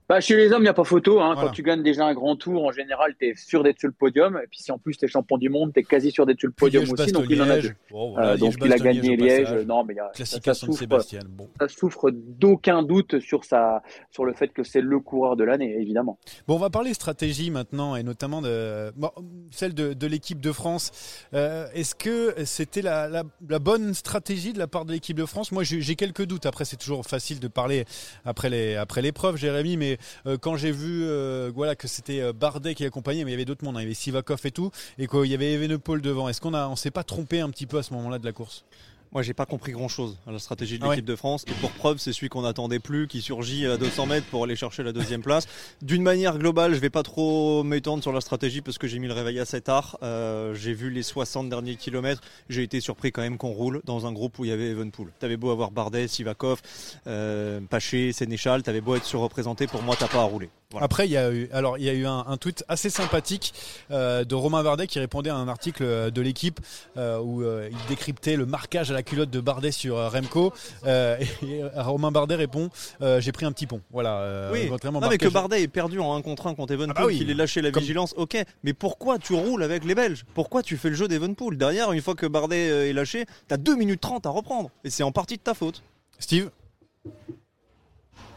[0.09, 1.19] Bah, chez les hommes, il n'y a pas photo.
[1.19, 1.33] Hein.
[1.33, 1.49] Voilà.
[1.49, 3.93] Quand tu gagnes déjà un grand tour, en général, tu es sûr d'être sur le
[3.93, 4.39] podium.
[4.43, 6.39] Et puis si en plus tu es champion du monde, tu es quasi sûr d'être
[6.39, 7.11] sur le podium Liège, aussi.
[7.11, 7.73] Donc il en a deux.
[7.91, 9.43] Bon, voilà, Euh, donc Liège, il a gagné Liège.
[9.43, 9.65] passage.
[9.65, 11.19] Non, mais il y a- Classica ça, souffre, Sébastien.
[11.29, 11.49] Bon.
[11.59, 15.75] ça souffre d'aucun doute sur, sa, sur le fait que c'est le coureur de l'année,
[15.79, 16.17] évidemment.
[16.47, 19.11] Bon, on va parler stratégie maintenant et notamment de bon,
[19.51, 20.91] celle de, de l'équipe de France.
[21.33, 25.25] Euh, Est-ce que c'était la, la- la bonne stratégie de la part de l'équipe de
[25.25, 25.51] France?
[25.51, 26.45] Moi, j'ai quelques doutes.
[26.45, 27.85] Après, c'est toujours facile de parler
[28.25, 32.75] après les après l'épreuve, Mais euh, quand j'ai vu euh, voilà que c'était euh, Bardet
[32.75, 33.81] qui accompagnait, mais il y avait d'autres mondes, hein.
[33.81, 36.29] il y avait Sivakov et tout, et qu'il y avait Evenepoel devant.
[36.29, 38.65] Est-ce qu'on on s'est pas trompé un petit peu à ce moment-là de la course?
[39.11, 40.95] Moi, j'ai pas compris grand chose à la stratégie de Ah ouais.
[40.95, 41.43] l'équipe de France.
[41.47, 44.55] Et pour preuve, c'est celui qu'on n'attendait plus, qui surgit à 200 mètres pour aller
[44.55, 45.47] chercher la deuxième place.
[45.81, 49.07] D'une manière globale, je vais pas trop m'étendre sur la stratégie parce que j'ai mis
[49.07, 49.97] le réveil assez tard.
[50.03, 52.21] Euh, j'ai vu les 60 derniers kilomètres.
[52.49, 55.11] J'ai été surpris quand même qu'on roule dans un groupe où il y avait Evenpool.
[55.19, 56.61] T'avais beau avoir Bardet, Sivakov,
[57.07, 59.67] euh, Paché, Sénéchal, t'avais beau être surreprésenté.
[59.67, 60.49] Pour moi, t'as pas à rouler.
[60.71, 60.83] Voilà.
[60.83, 63.53] Après, il y a eu, alors il y a eu un, un tweet assez sympathique
[63.89, 66.59] euh, de Romain Bardet qui répondait à un article euh, de l'équipe
[66.97, 70.53] euh, où euh, il décryptait le marquage à la culotte de Bardet sur Remco.
[70.85, 73.79] Et, Romain Bardet répond J'ai pris un petit pont.
[73.91, 74.49] Voilà.
[74.51, 77.05] Oui, non, mais que Bardet est perdu en 1 contre 1 contre Evenpool, Ah bah
[77.07, 77.17] oui.
[77.17, 78.37] qu'il ait lâché la Comme- vigilance, ok.
[78.63, 80.25] Mais pourquoi tu roules avec les Belges?
[80.33, 81.57] Pourquoi tu fais le jeu d'Evenpool?
[81.57, 84.69] Derrière, une fois que Bardet est lâché, t'as 2 minutes 30 à reprendre.
[84.83, 85.81] Et c'est en partie de ta faute.
[86.19, 86.49] Steve?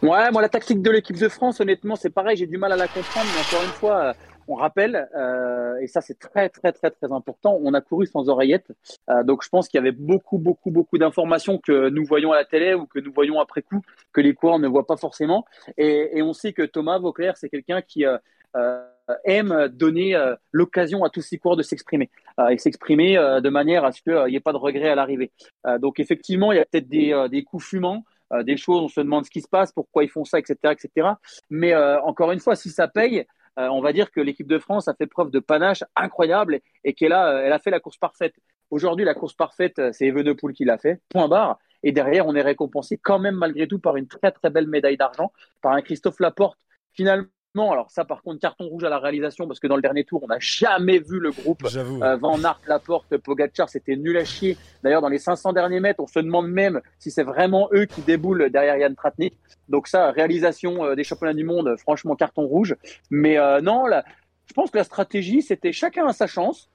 [0.02, 2.76] Ouais, moi la tactique de l'équipe de France, honnêtement, c'est pareil, j'ai du mal à
[2.76, 4.12] la comprendre, mais encore une fois, euh,
[4.48, 8.28] on rappelle, euh, et ça c'est très très très très important, on a couru sans
[8.30, 8.72] oreillette,
[9.10, 12.36] Euh, donc je pense qu'il y avait beaucoup beaucoup beaucoup d'informations que nous voyons à
[12.36, 13.82] la télé ou que nous voyons après coup,
[14.14, 15.44] que les coureurs ne voient pas forcément,
[15.76, 18.16] et, et on sait que Thomas Vauclair, c'est quelqu'un qui euh,
[18.56, 18.82] euh,
[19.24, 22.08] aime donner euh, l'occasion à tous ses coureurs de s'exprimer,
[22.50, 25.30] et s'exprimer de manière à ce qu'il n'y ait pas de regret à l'arrivée.
[25.78, 29.00] Donc effectivement, il y a peut-être des, des coups fumants, euh, des choses, on se
[29.00, 31.08] demande ce qui se passe, pourquoi ils font ça, etc., etc.
[31.50, 33.26] Mais euh, encore une fois, si ça paye,
[33.58, 36.94] euh, on va dire que l'équipe de France a fait preuve de panache incroyable et,
[36.94, 38.34] qu'elle a, elle a fait la course parfaite.
[38.70, 41.58] Aujourd'hui, la course parfaite, c'est Evenepoel qui l'a fait, point barre.
[41.82, 44.96] Et derrière, on est récompensé quand même malgré tout par une très très belle médaille
[44.96, 46.58] d'argent, par un Christophe Laporte.
[46.92, 50.04] Finalement, alors ça par contre, carton rouge à la réalisation parce que dans le dernier
[50.04, 54.24] tour, on n'a jamais vu le groupe euh, Van Aert, Laporte, Pogacar, c'était nul à
[54.24, 54.56] chier.
[54.82, 58.02] D'ailleurs, dans les 500 derniers mètres, on se demande même si c'est vraiment eux qui
[58.02, 59.36] déboulent derrière Yann Tratnik.
[59.68, 62.76] Donc ça, réalisation euh, des championnats du monde, franchement, carton rouge.
[63.10, 64.04] Mais euh, non, là,
[64.46, 66.70] je pense que la stratégie, c'était chacun à sa chance.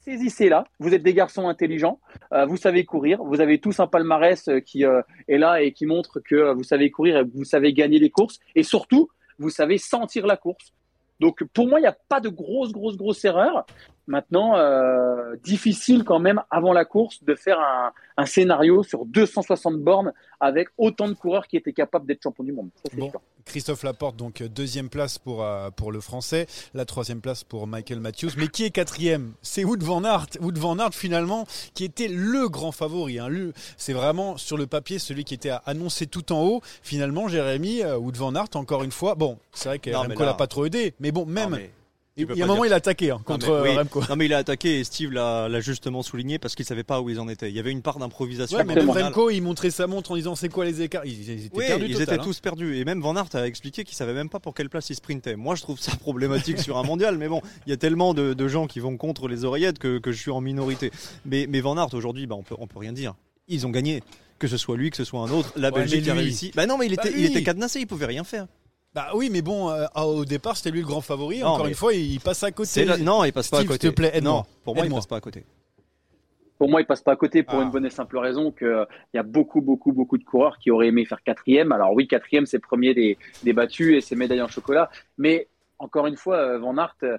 [0.00, 0.64] Saisissez-la.
[0.80, 2.00] Vous êtes des garçons intelligents.
[2.32, 3.22] euh, vous savez courir.
[3.22, 7.18] Vous avez tous un palmarès qui est là et qui montre que vous savez courir
[7.18, 8.40] et que vous savez gagner les courses.
[8.56, 10.72] Et surtout, vous savez sentir la course.
[11.20, 13.64] Donc pour moi, il n'y a pas de grosse, grosse, grosse erreur.
[14.08, 19.78] Maintenant, euh, difficile quand même avant la course de faire un, un scénario sur 260
[19.78, 22.70] bornes avec autant de coureurs qui étaient capables d'être champions du monde.
[22.84, 23.20] Ça, Bon, sûr.
[23.44, 27.66] Christophe Laporte, donc euh, deuxième place pour, euh, pour le français, la troisième place pour
[27.68, 28.30] Michael Matthews.
[28.36, 29.32] Mais qui est quatrième?
[29.40, 30.26] C'est Wood Van Aert.
[30.40, 33.18] Wood Van Aert, finalement, qui était le grand favori.
[33.20, 33.28] hein.
[33.28, 36.60] Le- C'est vraiment sur le papier celui qui était annoncé tout en haut.
[36.82, 39.14] Finalement, Jérémy, Wood Van Aert, encore une fois.
[39.14, 40.94] Bon, c'est vrai que Remco l'a pas trop aidé.
[41.00, 41.50] Mais bon, même.
[41.50, 41.70] Non, mais
[42.16, 43.76] il y a un moment, il a attaqué hein, Non, contre mais, oui.
[43.76, 44.02] euh, Remco.
[44.08, 47.08] Non mais il a attaqué et Steve l'a justement souligné parce qu'il savait pas où
[47.08, 47.48] ils en étaient.
[47.48, 48.58] Il y avait une part d'improvisation.
[48.58, 51.06] Ouais, mais même Remco, il montrait sa montre en disant c'est quoi les écarts?
[51.06, 51.84] Ils, ils étaient Oui, perdus.
[51.86, 52.24] ils total, étaient hein.
[52.24, 52.76] tous perdus.
[52.76, 55.36] Et même Van Aert a expliqué qu'il savait même pas pour quelle place il sprintait.
[55.36, 57.16] Moi, je trouve ça problématique sur un mondial.
[57.16, 59.98] Mais bon, il y a tellement de, de gens qui vont contre les oreillettes que,
[59.98, 60.90] que je suis en minorité.
[61.24, 63.14] Mais, mais Van Aert, aujourd'hui, bah, on, peut, on peut rien dire.
[63.48, 64.02] Ils ont gagné.
[64.38, 65.52] Que ce soit lui, que ce soit un autre.
[65.56, 66.50] La Ouais, Belgique mais a réussi.
[66.54, 68.46] Bah non, mais il Bah était, il était cadenassé, il pouvait rien faire.
[68.94, 71.40] Bah oui, mais bon, euh, ah, au départ, c'était lui le grand favori.
[71.40, 72.68] Non, Encore mais- une fois, il passe à côté.
[72.68, 73.80] C'est Non, il passe pas à côté.
[73.80, 74.32] s'il te plaît, aide-moi.
[74.32, 74.98] Non, pour moi, il Aide-moi.
[74.98, 75.44] passe pas à côté.
[76.58, 77.62] Pour moi, il passe pas à côté pour Ah.
[77.62, 80.88] une bonne et simple raison qu'il y a beaucoup, beaucoup, beaucoup de coureurs qui auraient
[80.88, 81.72] aimé faire quatrième.
[81.72, 84.90] Alors oui, quatrième, c'est premier des, des battus et c'est médaille en chocolat.
[85.18, 87.18] Mais encore une fois, euh, Van Aert euh,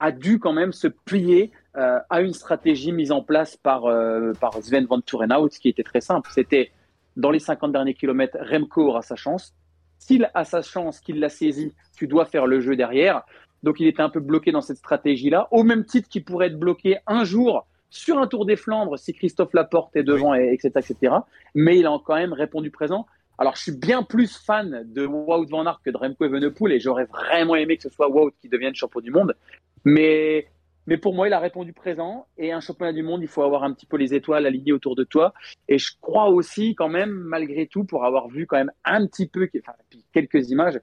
[0.00, 4.32] a dû quand même se plier euh, à une stratégie mise en place par, euh,
[4.40, 6.28] par Sven Van Turenhout, qui était très simple.
[6.34, 6.72] C'était
[7.16, 9.54] dans les 50 derniers kilomètres, Remco aura sa chance.
[10.00, 13.22] S'il a sa chance, qu'il l'a saisie, tu dois faire le jeu derrière.
[13.62, 16.58] Donc il était un peu bloqué dans cette stratégie-là, au même titre qu'il pourrait être
[16.58, 20.70] bloqué un jour sur un Tour des Flandres si Christophe Laporte est devant, et, etc.,
[20.76, 21.14] etc.
[21.54, 23.06] Mais il a quand même répondu présent.
[23.36, 26.80] Alors je suis bien plus fan de Wout van Aert que de Remco Evenepoel et
[26.80, 29.36] j'aurais vraiment aimé que ce soit Wout qui devienne champion du monde.
[29.84, 30.48] Mais
[30.90, 32.26] mais pour moi, il a répondu présent.
[32.36, 34.96] Et un championnat du monde, il faut avoir un petit peu les étoiles alignées autour
[34.96, 35.32] de toi.
[35.68, 39.28] Et je crois aussi, quand même, malgré tout, pour avoir vu quand même un petit
[39.28, 39.72] peu, enfin,
[40.12, 40.80] quelques images,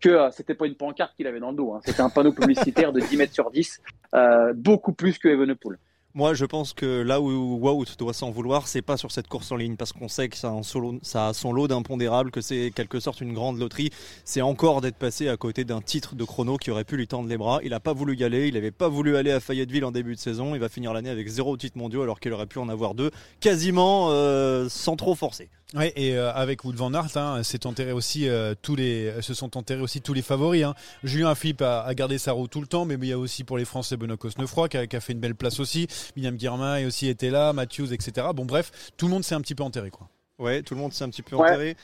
[0.00, 1.74] que euh, c'était pas une pancarte qu'il avait dans le dos.
[1.74, 1.80] hein.
[1.84, 3.82] C'était un panneau publicitaire de 10 mètres sur 10,
[4.14, 5.78] euh, beaucoup plus que Evenepoel.
[6.12, 9.52] Moi, je pense que là où Wout doit s'en vouloir, c'est pas sur cette course
[9.52, 13.20] en ligne, parce qu'on sait que ça a, son lot d'impondérables, que c'est quelque sorte
[13.20, 13.90] une grande loterie.
[14.24, 17.28] C'est encore d'être passé à côté d'un titre de chrono qui aurait pu lui tendre
[17.28, 17.60] les bras.
[17.62, 20.16] Il n'a pas voulu y aller, il n'avait pas voulu aller à Fayetteville en début
[20.16, 20.56] de saison.
[20.56, 23.12] Il va finir l'année avec zéro titre mondial alors qu'il aurait pu en avoir deux,
[23.38, 25.48] quasiment euh, sans trop forcer.
[25.74, 29.56] Ouais, et euh, avec Wood van Aert, hein, enterré aussi euh, tous les, se sont
[29.56, 30.64] enterrés aussi tous les favoris.
[30.64, 30.74] hein.
[31.04, 33.56] Julien Philippe a, gardé sa roue tout le temps, mais il y a aussi pour
[33.56, 35.86] les Français Benoît Cosnefroy qui a fait une belle place aussi.
[36.16, 38.28] William Guirmain aussi était là, Matthews, etc.
[38.34, 40.08] Bon bref, tout le monde s'est un petit peu enterré quoi.
[40.38, 41.48] Ouais, tout le monde s'est un petit peu Ouais.
[41.50, 41.76] enterré.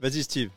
[0.00, 0.50] Vas-y, Steve.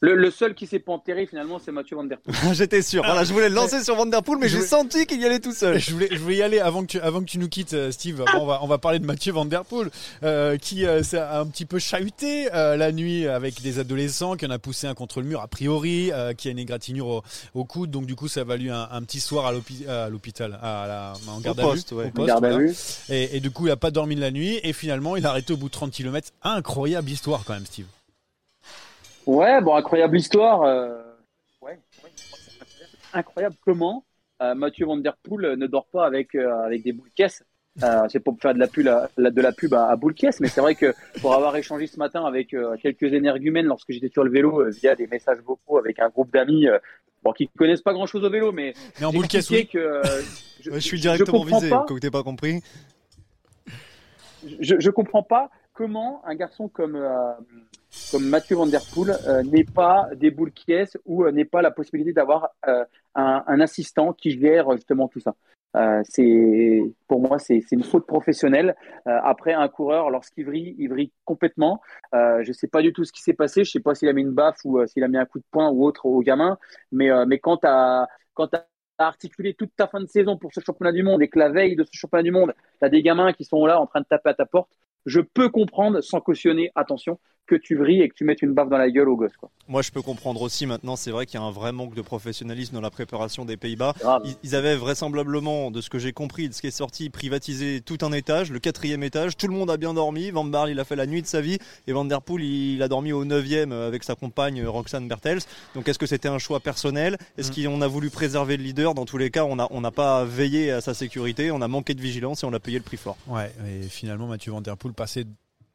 [0.00, 2.36] Le, le seul qui s'est pas enterré, finalement, c'est Mathieu Van Der Poel.
[2.54, 3.02] J'étais sûr.
[3.04, 5.20] Voilà, je voulais le lancer sur Van Der Poel, mais Je j'ai voulais- senti qu'il
[5.20, 5.76] y allait tout seul.
[5.80, 7.90] Je voulais, je voulais y aller avant que tu, avant que tu nous quittes, euh,
[7.90, 8.18] Steve.
[8.18, 9.90] Bon, on, va, on va parler de Mathieu Van Der Poel,
[10.22, 14.46] euh, qui euh, s'est un petit peu chahuté euh, la nuit avec des adolescents, qui
[14.46, 17.22] en a poussé un contre le mur a priori, euh, qui a une égratignure au,
[17.54, 17.90] au coude.
[17.90, 20.86] Donc du coup, ça a valu un, un petit soir à l'hôpi- à l'hôpital, à
[20.86, 21.96] la, en garde à poste, vue.
[21.98, 22.04] ouais.
[22.04, 22.72] au En poste, Garde à vue.
[23.08, 24.60] Et, et du coup, il a pas dormi de la nuit.
[24.62, 26.28] Et finalement, il a arrêté au bout de 30 km.
[26.44, 27.86] Incroyable histoire quand même, Steve.
[29.28, 30.62] Ouais, bon, incroyable histoire.
[30.62, 31.02] euh,
[31.60, 31.78] Ouais,
[33.12, 34.04] incroyable comment
[34.40, 37.44] euh, Mathieu Van Der Poel euh, ne dort pas avec, euh, avec des boules caisses.
[37.82, 40.40] Euh, c'est pour faire de la pub, à, de la pub à, à boule caisse,
[40.40, 44.08] mais c'est vrai que pour avoir échangé ce matin avec euh, quelques énergumènes lorsque j'étais
[44.08, 46.78] sur le vélo euh, via des messages vocaux avec un groupe d'amis euh,
[47.22, 49.80] bon, qui connaissent pas grand chose au vélo, mais Mais en boule caisse, expliqué oui.
[49.82, 50.22] que euh,
[50.60, 52.62] je, je suis je directement comprends visé, pas- que t'aies pas compris.
[54.60, 57.32] je, je comprends pas comment un garçon comme euh,
[58.10, 61.44] comme Mathieu Van Der Poel euh, n'ait pas des boules qui est ou euh, n'ait
[61.44, 65.34] pas la possibilité d'avoir euh, un, assistant qui gère justement tout ça.
[65.76, 68.74] Euh, c'est pour moi c'est une faute professionnelle.
[69.06, 71.80] Euh, après un coureur lorsqu'il vrille, il vrille complètement.
[72.14, 73.64] Euh, je sais pas du tout ce qui s'est passé.
[73.64, 75.38] Je sais pas s'il a mis une baffe ou euh, s'il a mis un coup
[75.38, 76.58] de poing ou autre au gamin.
[76.92, 78.64] Mais euh, mais quand t'as quand t'as
[78.98, 81.76] articulé toute ta fin de saison pour ce championnat du monde et que la veille
[81.76, 84.06] de ce championnat du monde, tu as des gamins qui sont là en train de
[84.06, 84.70] taper à ta porte,
[85.06, 88.68] je peux comprendre sans cautionner, attention, que tu vrilles et que tu mettes une baffe
[88.68, 89.36] dans la gueule au gosse.
[89.38, 89.50] Quoi.
[89.66, 92.02] Moi, je peux comprendre aussi maintenant, c'est vrai qu'il y a un vrai manque de
[92.02, 93.94] professionnalisme dans la préparation des Pays-Bas.
[94.24, 97.80] Ils, ils avaient vraisemblablement, de ce que j'ai compris, de ce qui est sorti, privatisé
[97.80, 99.36] tout un étage, le quatrième étage.
[99.36, 100.30] Tout le monde a bien dormi.
[100.30, 101.58] Van Barle, il a fait la nuit de sa vie.
[101.86, 105.40] Et Van Der Poel, il, a dormi au neuvième avec sa compagne euh, Roxane Bertels.
[105.74, 107.16] Donc, est-ce que c'était un choix personnel?
[107.36, 107.64] Est-ce Mm.
[107.64, 108.94] qu'on a voulu préserver le leader?
[108.94, 111.50] Dans tous les cas, on n'a on n'a pas veillé à sa sécurité.
[111.50, 113.16] On a manqué de vigilance et on a payé le prix fort.
[113.26, 115.24] Ouais, et finalement Mathieu Van Der Poel passait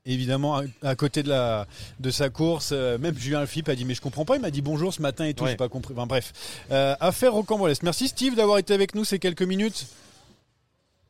[0.06, 1.66] évidemment à, côté de la
[2.00, 2.72] de sa course.
[2.74, 4.36] Euh, même Julien Philippe a dit mais je comprends pas.
[4.36, 5.44] Il m'a dit bonjour ce matin et tout.
[5.44, 5.52] Ouais.
[5.52, 5.94] J'ai pas compris.
[5.96, 6.34] Enfin, bref,
[6.72, 7.84] euh, affaire rocambolesque.
[7.84, 9.88] Merci Steve d'avoir été avec nous ces quelques minutes.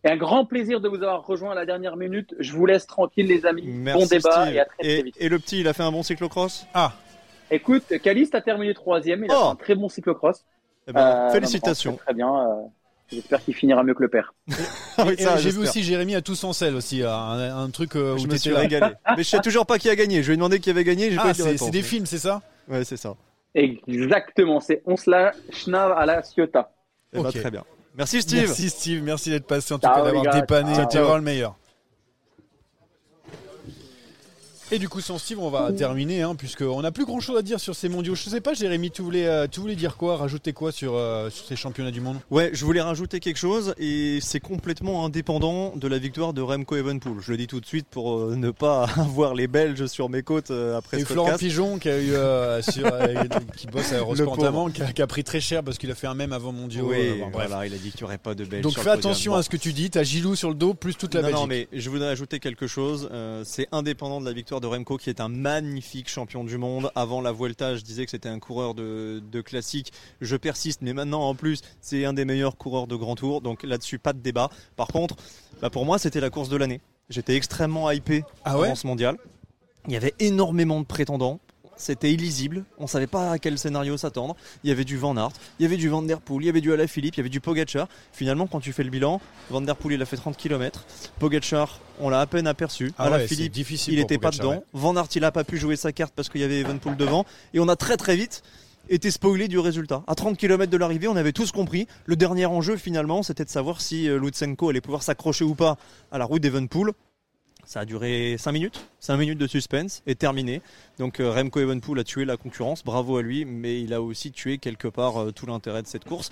[0.06, 2.36] Et un grand plaisir de vous avoir rejoint à la dernière minute.
[2.38, 3.63] Je vous laisse tranquille, les amis.
[3.65, 4.56] Merci bon débat Steve.
[4.56, 5.15] et à très, vite.
[5.17, 6.65] et le petit, il a fait un bon cyclocross?
[6.73, 6.91] Ah,
[7.51, 9.23] Écoute, Caliste a terminé troisième.
[9.23, 9.43] Il a Oh.
[9.43, 10.43] fait un très bon cyclocross.
[10.88, 11.95] Eh ben, Euh, Félicitations.
[11.95, 12.27] Très, très bien.
[13.13, 14.34] J'espère qu'il finira mieux que le père.
[14.97, 18.15] Ah oui, J'ai vu aussi Jérémy à tous en selle aussi, un, un truc euh,
[18.17, 18.60] Je où me t'étais suis là.
[18.60, 18.93] régalé.
[19.17, 20.21] Mais je sais toujours pas qui a gagné.
[20.21, 21.15] Je lui ai demandé qui avait gagné.
[21.19, 22.41] Ah, c'est des films, c'est ça?
[22.67, 23.15] Ouais, c'est ça.
[23.56, 26.71] Exactement, c'est on se la schnav à la Ciotat.
[27.13, 27.39] Eh ben, Ok.
[27.39, 27.63] très bien.
[27.95, 28.39] Merci Steve.
[28.47, 30.73] Merci Steve, merci d'être passé en tout Ciao, cas d'avoir dépanné.
[30.73, 31.02] Ciao, Tu ciao.
[31.04, 31.56] vraiment le meilleur.
[34.74, 37.44] Et du coup, sans Steve, on va terminer, hein, puisqu'on n'a plus grand chose à
[37.44, 38.16] dire sur ces mondiaux.
[38.16, 41.30] Je sais pas, Jérémy, tu voulais, euh, tu voulais dire quoi, rajouter quoi sur, euh,
[41.30, 42.18] sur ces championnats du monde?
[42.32, 46.76] Ouais, je voulais rajouter quelque chose et c'est complètement indépendant de la victoire de Remco
[46.76, 47.14] Evenepoel.
[47.22, 50.24] Je le dis tout de suite pour euh, ne pas avoir les Belges sur mes
[50.24, 51.44] côtes euh, après Et ce Florent podcast.
[51.44, 53.26] Pigeon qui a eu euh, sur, euh,
[53.58, 56.08] qui bosse à Eurosport qui a, qui a pris très cher parce qu'il a fait
[56.08, 56.88] un même avant mondiaux.
[56.90, 57.48] Oui, euh, bon, bref.
[57.48, 58.64] voilà, il a dit qu'il n'y aurait pas de Belges.
[58.64, 59.12] Donc sur fais le podium.
[59.12, 59.38] attention Bon.
[59.38, 59.92] à ce que tu dis.
[59.92, 61.42] T'as Gilou sur le dos plus toute la non, Belgique.
[61.42, 63.08] non, mais je voudrais ajouter quelque chose.
[63.12, 66.89] Euh, c'est indépendant de la victoire de Remco, qui est un magnifique champion du monde.
[66.95, 69.91] Avant la Vuelta, je disais que c'était un coureur de, de classique.
[70.21, 73.41] Je persiste, mais maintenant, en plus, c'est un des meilleurs coureurs de grand tour.
[73.41, 74.49] Donc là-dessus, pas de débat.
[74.76, 75.15] Par contre,
[75.62, 76.80] bah, pour moi, c'était la course de l'année.
[77.10, 79.17] J'étais extrêmement hypé Ah ouais avant ce mondial.
[79.88, 81.41] Il y avait énormément de prétendants.
[81.76, 84.36] C'était illisible, on savait pas à quel scénario s'attendre.
[84.64, 86.50] Il y avait du Van Aert, il y avait du Van Der Poel, il y
[86.50, 87.88] avait du Alaphilippe, il y avait du Pogacar.
[88.12, 90.86] Finalement, quand tu fais le bilan, Van Der Poel il a fait 30 km,
[91.20, 95.08] Pogacar on l'a à peine aperçu, Ah Alaphilippe il pour était pas dedans, Van Aert
[95.16, 97.68] il a pas pu jouer sa carte parce qu'il y avait Evenpool devant, et on
[97.68, 98.44] a très très vite
[98.90, 100.04] été spoilé du résultat.
[100.08, 101.88] À 30 km de l'arrivée, on avait tous compris.
[102.06, 105.78] Le dernier enjeu finalement, c'était de savoir si euh, Lutsenko allait pouvoir s'accrocher ou pas
[106.12, 106.92] à la roue d'Evenpool.
[107.65, 110.62] Ça a duré 5 minutes, 5 minutes de suspense et terminé.
[110.99, 114.32] Donc euh, Remco Evenpool a tué la concurrence, bravo à lui, mais il a aussi
[114.32, 116.30] tué quelque part euh, tout l'intérêt de cette course.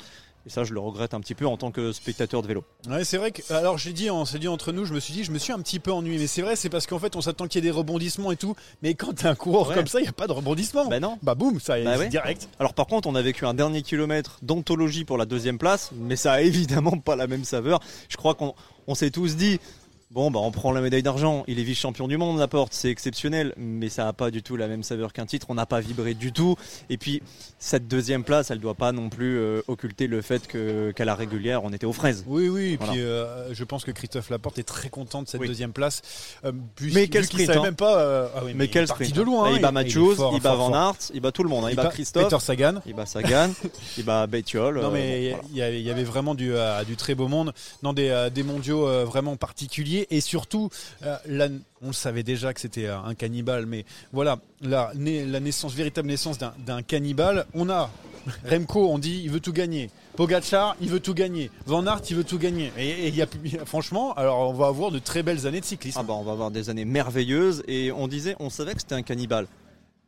[0.48, 2.64] Et ça, je le regrette un petit peu en tant que spectateur de vélo.
[2.90, 3.54] Ouais, c'est vrai que.
[3.54, 5.54] Alors, j'ai dit, on s'est dit entre nous, je me suis dit, je me suis
[5.54, 6.18] un petit peu ennuyé.
[6.18, 8.38] Mais c'est vrai, c'est parce qu'en fait, on s'attend qu'il y ait des rebondissements et
[8.38, 8.56] tout.
[8.82, 9.76] Mais quand t'es un coureur Ouais.
[9.76, 10.88] comme ça, il n'y a pas de rebondissement.
[10.88, 11.20] Bah non.
[11.22, 12.10] Bah boum, ça Bah est ouais.
[12.10, 12.50] direct.
[12.60, 16.16] Alors par contre, on a vécu un dernier kilomètre d'anthologie pour la deuxième place, mais
[16.16, 17.80] ça a évidemment pas la même saveur.
[18.10, 18.56] Je crois qu'on
[18.88, 19.60] on s'est tous dit,
[20.14, 22.90] bon bah on prend la médaille d'argent, il est vice-champion du monde, la porte, c'est
[22.90, 25.80] exceptionnel, mais ça a pas du tout la même saveur qu'un titre, on n'a pas
[25.80, 26.56] vibré du tout.
[26.90, 27.22] Et puis
[27.60, 31.64] cette deuxième place, elle doit pas non plus euh, occulter le fait qu'à la régulière,
[31.64, 32.24] on était aux fraises.
[32.28, 32.74] Oui, oui.
[32.74, 32.92] Et Voilà.
[32.94, 35.48] puis, euh, je pense que Christophe Laporte est très content de cette Oui.
[35.48, 36.02] deuxième place.
[36.44, 37.62] Euh, puis- Mais quel sprint, hein.
[37.62, 38.28] même pas.
[38.36, 39.46] ah oui, mais il est quel parti sprint de loin.
[39.50, 39.54] hein.
[39.56, 40.90] Il bat Matthews, fort, il bat fort, Van.
[40.90, 41.70] Aert, il bat tout le monde, hein.
[41.70, 42.82] il, bat bat Christophe, Peter Sagan.
[42.86, 43.50] il bat Sagan,
[43.98, 44.76] il bat Bettiol.
[44.82, 45.44] Non euh, mais voilà.
[45.52, 46.52] il y, avait- il y avait vraiment du,
[46.86, 50.70] du très beau monde dans des, des mondiaux vraiment particuliers et surtout
[51.04, 51.48] euh, la-
[51.82, 55.74] on le savait déjà que c'était euh, un cannibale mais voilà la, na- la naissance
[55.74, 57.46] véritable naissance d'un- cannibale.
[57.54, 57.90] On a
[58.50, 59.90] Remco on dit il veut tout gagner.
[60.16, 61.50] Pogacar il veut tout gagner.
[61.66, 62.72] Van Aert il veut tout gagner.
[62.78, 63.28] Et, et il y a,
[63.66, 65.98] franchement alors on va avoir de très belles années de cyclisme.
[66.00, 68.96] Ah bah on va avoir des années merveilleuses et on disait, on savait que c'était
[68.96, 69.48] un cannibale.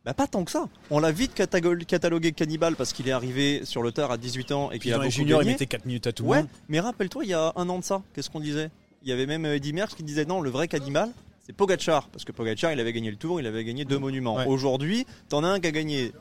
[0.06, 0.68] Bah pas tant que ça.
[0.92, 4.70] On l'a vite catalogué cannibale parce qu'il est arrivé sur le tard à 18 ans
[4.70, 7.24] et puis qu'il a beaucoup juniors il mettait 4 minutes à tout Ouais, mais rappelle-toi
[7.24, 8.70] il y a un an de ça, qu'est-ce qu'on disait?
[9.04, 11.10] Il y avait même euh, Eddy Merckx qui disait non, le vrai cannibale
[11.46, 14.38] c'est Pogacar parce que Pogacar il avait gagné le Tour, il avait gagné deux monuments.
[14.38, 14.48] Ouais.
[14.48, 16.14] Aujourd'hui, t'en as un qui a gagné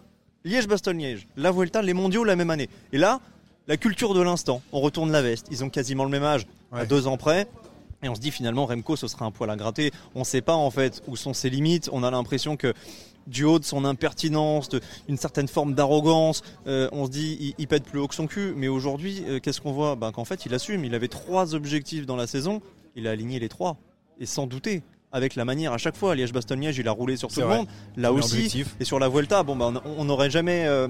[0.45, 2.69] Liège-Bastogne-Liège, la Vuelta, les mondiaux la même année.
[2.93, 3.21] Et là,
[3.69, 5.47] la culture de l'instant, on retourne la veste.
[5.53, 7.47] Ils ont quasiment le même âge, à deux ans près.
[8.03, 9.93] Et on se dit finalement Remco ce sera un poil à gratter.
[10.17, 11.89] On ne sait pas en fait où sont ses limites.
[11.93, 12.75] On a l'impression que
[13.27, 14.69] du haut de son impertinence,
[15.09, 18.27] d'une certaine forme d'arrogance, euh, on se dit il, il pète plus haut que son
[18.27, 18.53] cul.
[18.57, 19.97] Mais aujourd'hui, euh, qu'est-ce qu'on voit?
[19.97, 20.85] Ben, Qu'en fait il assume.
[20.85, 22.61] Il avait trois objectifs dans la saison.
[22.97, 23.77] Il a aligné les trois.
[24.21, 24.83] Et sans douter.
[25.15, 27.57] Avec la manière à chaque fois, Liège-Bastogne-Liège, il a roulé sur tout le vrai.
[27.59, 27.67] monde.
[27.97, 28.75] Là aussi, objectif.
[28.81, 30.65] et sur la Vuelta, bon, bah, on- on n'aurait jamais.
[30.67, 30.89] euh,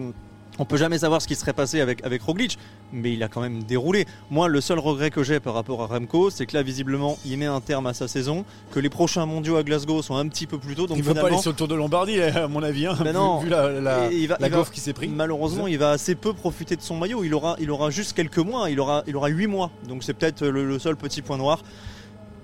[0.58, 2.58] on peut jamais savoir ce qui serait passé avec, avec Roglic,
[2.92, 4.06] mais il a quand même déroulé.
[4.30, 7.38] Moi, le seul regret que j'ai par rapport à Remco, c'est que là, visiblement, il
[7.38, 10.46] met un terme à sa saison, que les prochains mondiaux à Glasgow sont un petit
[10.46, 10.86] peu plus tôt.
[10.86, 12.96] Donc il veut pas finalement, aller sur le Tour de Lombardie à mon avis hein,
[12.98, 13.38] Ben vu- non.
[13.40, 15.90] vu, la, la, il va- la il va- gaufre qui s'est pris Malheureusement, il va
[15.90, 17.24] assez peu profiter de son maillot.
[17.24, 18.68] Il aura, il aura juste quelques mois.
[18.70, 19.70] Il aura, il aura 8 mois.
[19.88, 21.62] Donc c'est peut-être le, le seul petit point noir.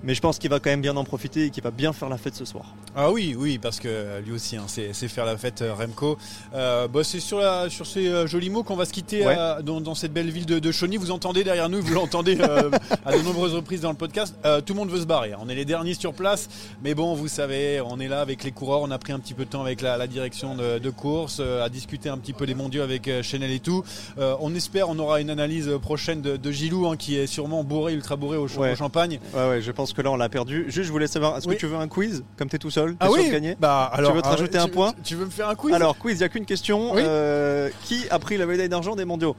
[0.03, 2.07] Mais je pense qu'il va quand même bien en profiter et qu'il va bien faire
[2.09, 2.65] la fête ce soir.
[2.95, 6.17] Ah oui, oui, parce que lui aussi, hein, c'est faire la fête, euh, Remco.
[6.53, 9.35] Euh, bah, c'est sur, la, sur ces euh, jolis mots qu'on va se quitter Ouais.
[9.37, 10.97] euh, dans, dans cette belle ville de, de Chauny.
[10.97, 12.71] Vous entendez derrière nous, vous l'entendez euh,
[13.05, 14.35] à de nombreuses reprises dans le podcast.
[14.65, 15.33] Tout le monde veut se barrer.
[15.39, 16.47] On est les derniers sur place,
[16.83, 18.81] mais bon, vous savez, on est là avec les coureurs.
[18.81, 21.39] On a pris un petit peu de temps avec la, la direction de, de course,
[21.41, 23.83] à discuter un petit peu des mondiaux avec Chanel et tout.
[24.17, 27.93] On espère, on aura une analyse prochaine de, de Gilou, hein, qui est sûrement bourré,
[27.93, 28.71] ultra bourré au, Ouais.
[28.71, 29.19] au champagne.
[29.33, 30.65] Ouais, ouais, je pense que là on l'a perdu.
[30.67, 31.55] Juste, je voulais savoir, est-ce Oui.
[31.55, 33.55] que tu veux un quiz Comme t'es tout seul, t'es Ah sûr oui, de gagner?
[33.59, 34.93] Bah alors, veux te ah, rajouter un tu- point?
[35.03, 35.73] Tu veux me faire un quiz?
[35.73, 36.93] Alors, quiz, il n'y a qu'une question.
[36.93, 37.01] Oui.
[37.03, 39.35] Euh, qui a pris la médaille d'argent des mondiaux?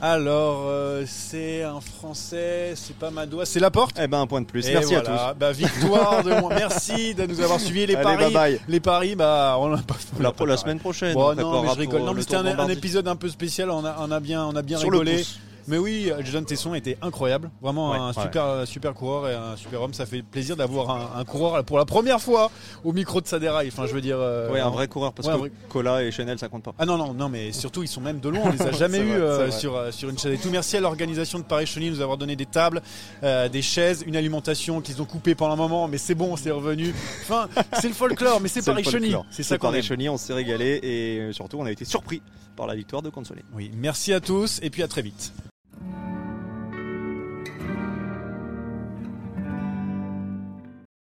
[0.00, 4.46] Alors, euh, c'est un Français, c'est pas Madois, c'est Laporte Eh ben, un point de
[4.46, 4.64] plus.
[4.68, 6.52] Et Merci à voilà, Bah, victoire de moi.
[6.54, 7.86] Merci de nous avoir suivis.
[7.86, 8.60] Les Allez, paris, bye bye.
[8.68, 10.06] les paris, bah, on l'a pas tous.
[10.18, 11.14] on La, pas semaine prochaine.
[11.14, 12.02] Bon, on non, mais je rigole.
[12.02, 13.70] Non, mais c'était un, épisode un peu spécial.
[13.70, 15.16] On a, on a bien, on a bien Sur le rigolé.
[15.18, 15.40] pouce.
[15.68, 17.50] Mais oui, Jason Tesson était incroyable.
[17.62, 18.22] Vraiment Ouais, un ouais.
[18.22, 19.94] super, super coureur et un super homme.
[19.94, 22.50] Ça fait plaisir d'avoir un, un coureur pour la première fois
[22.84, 23.68] au micro de Saderail.
[23.68, 24.16] Enfin, je veux dire.
[24.18, 26.74] euh, Ouais, un vrai coureur parce ouais, que vrai- Cola et Chanel ça compte pas.
[26.78, 28.40] Ah non, non, non, mais surtout, ils sont même de loin.
[28.44, 30.50] On les a jamais vrai, euh, sur, euh, sur une chaise et tout.
[30.50, 32.80] Merci à l'organisation de Paris-Chauny de nous avoir donné des tables,
[33.22, 36.50] euh, des chaises, une alimentation qu'ils ont coupée pendant un moment, mais c'est bon, c'est
[36.50, 36.94] revenu.
[37.22, 37.48] Enfin,
[37.80, 39.06] c'est le folklore, mais c'est le Paris-Chauny.
[39.10, 39.26] folklore.
[39.30, 39.72] C'est ça qu'on aime.
[39.74, 42.22] Paris-Chauny, on s'est régalé et euh, surtout on a été surpris
[42.56, 43.42] par la victoire de Consolé.
[43.54, 45.32] Oui, merci à tous et puis à très vite.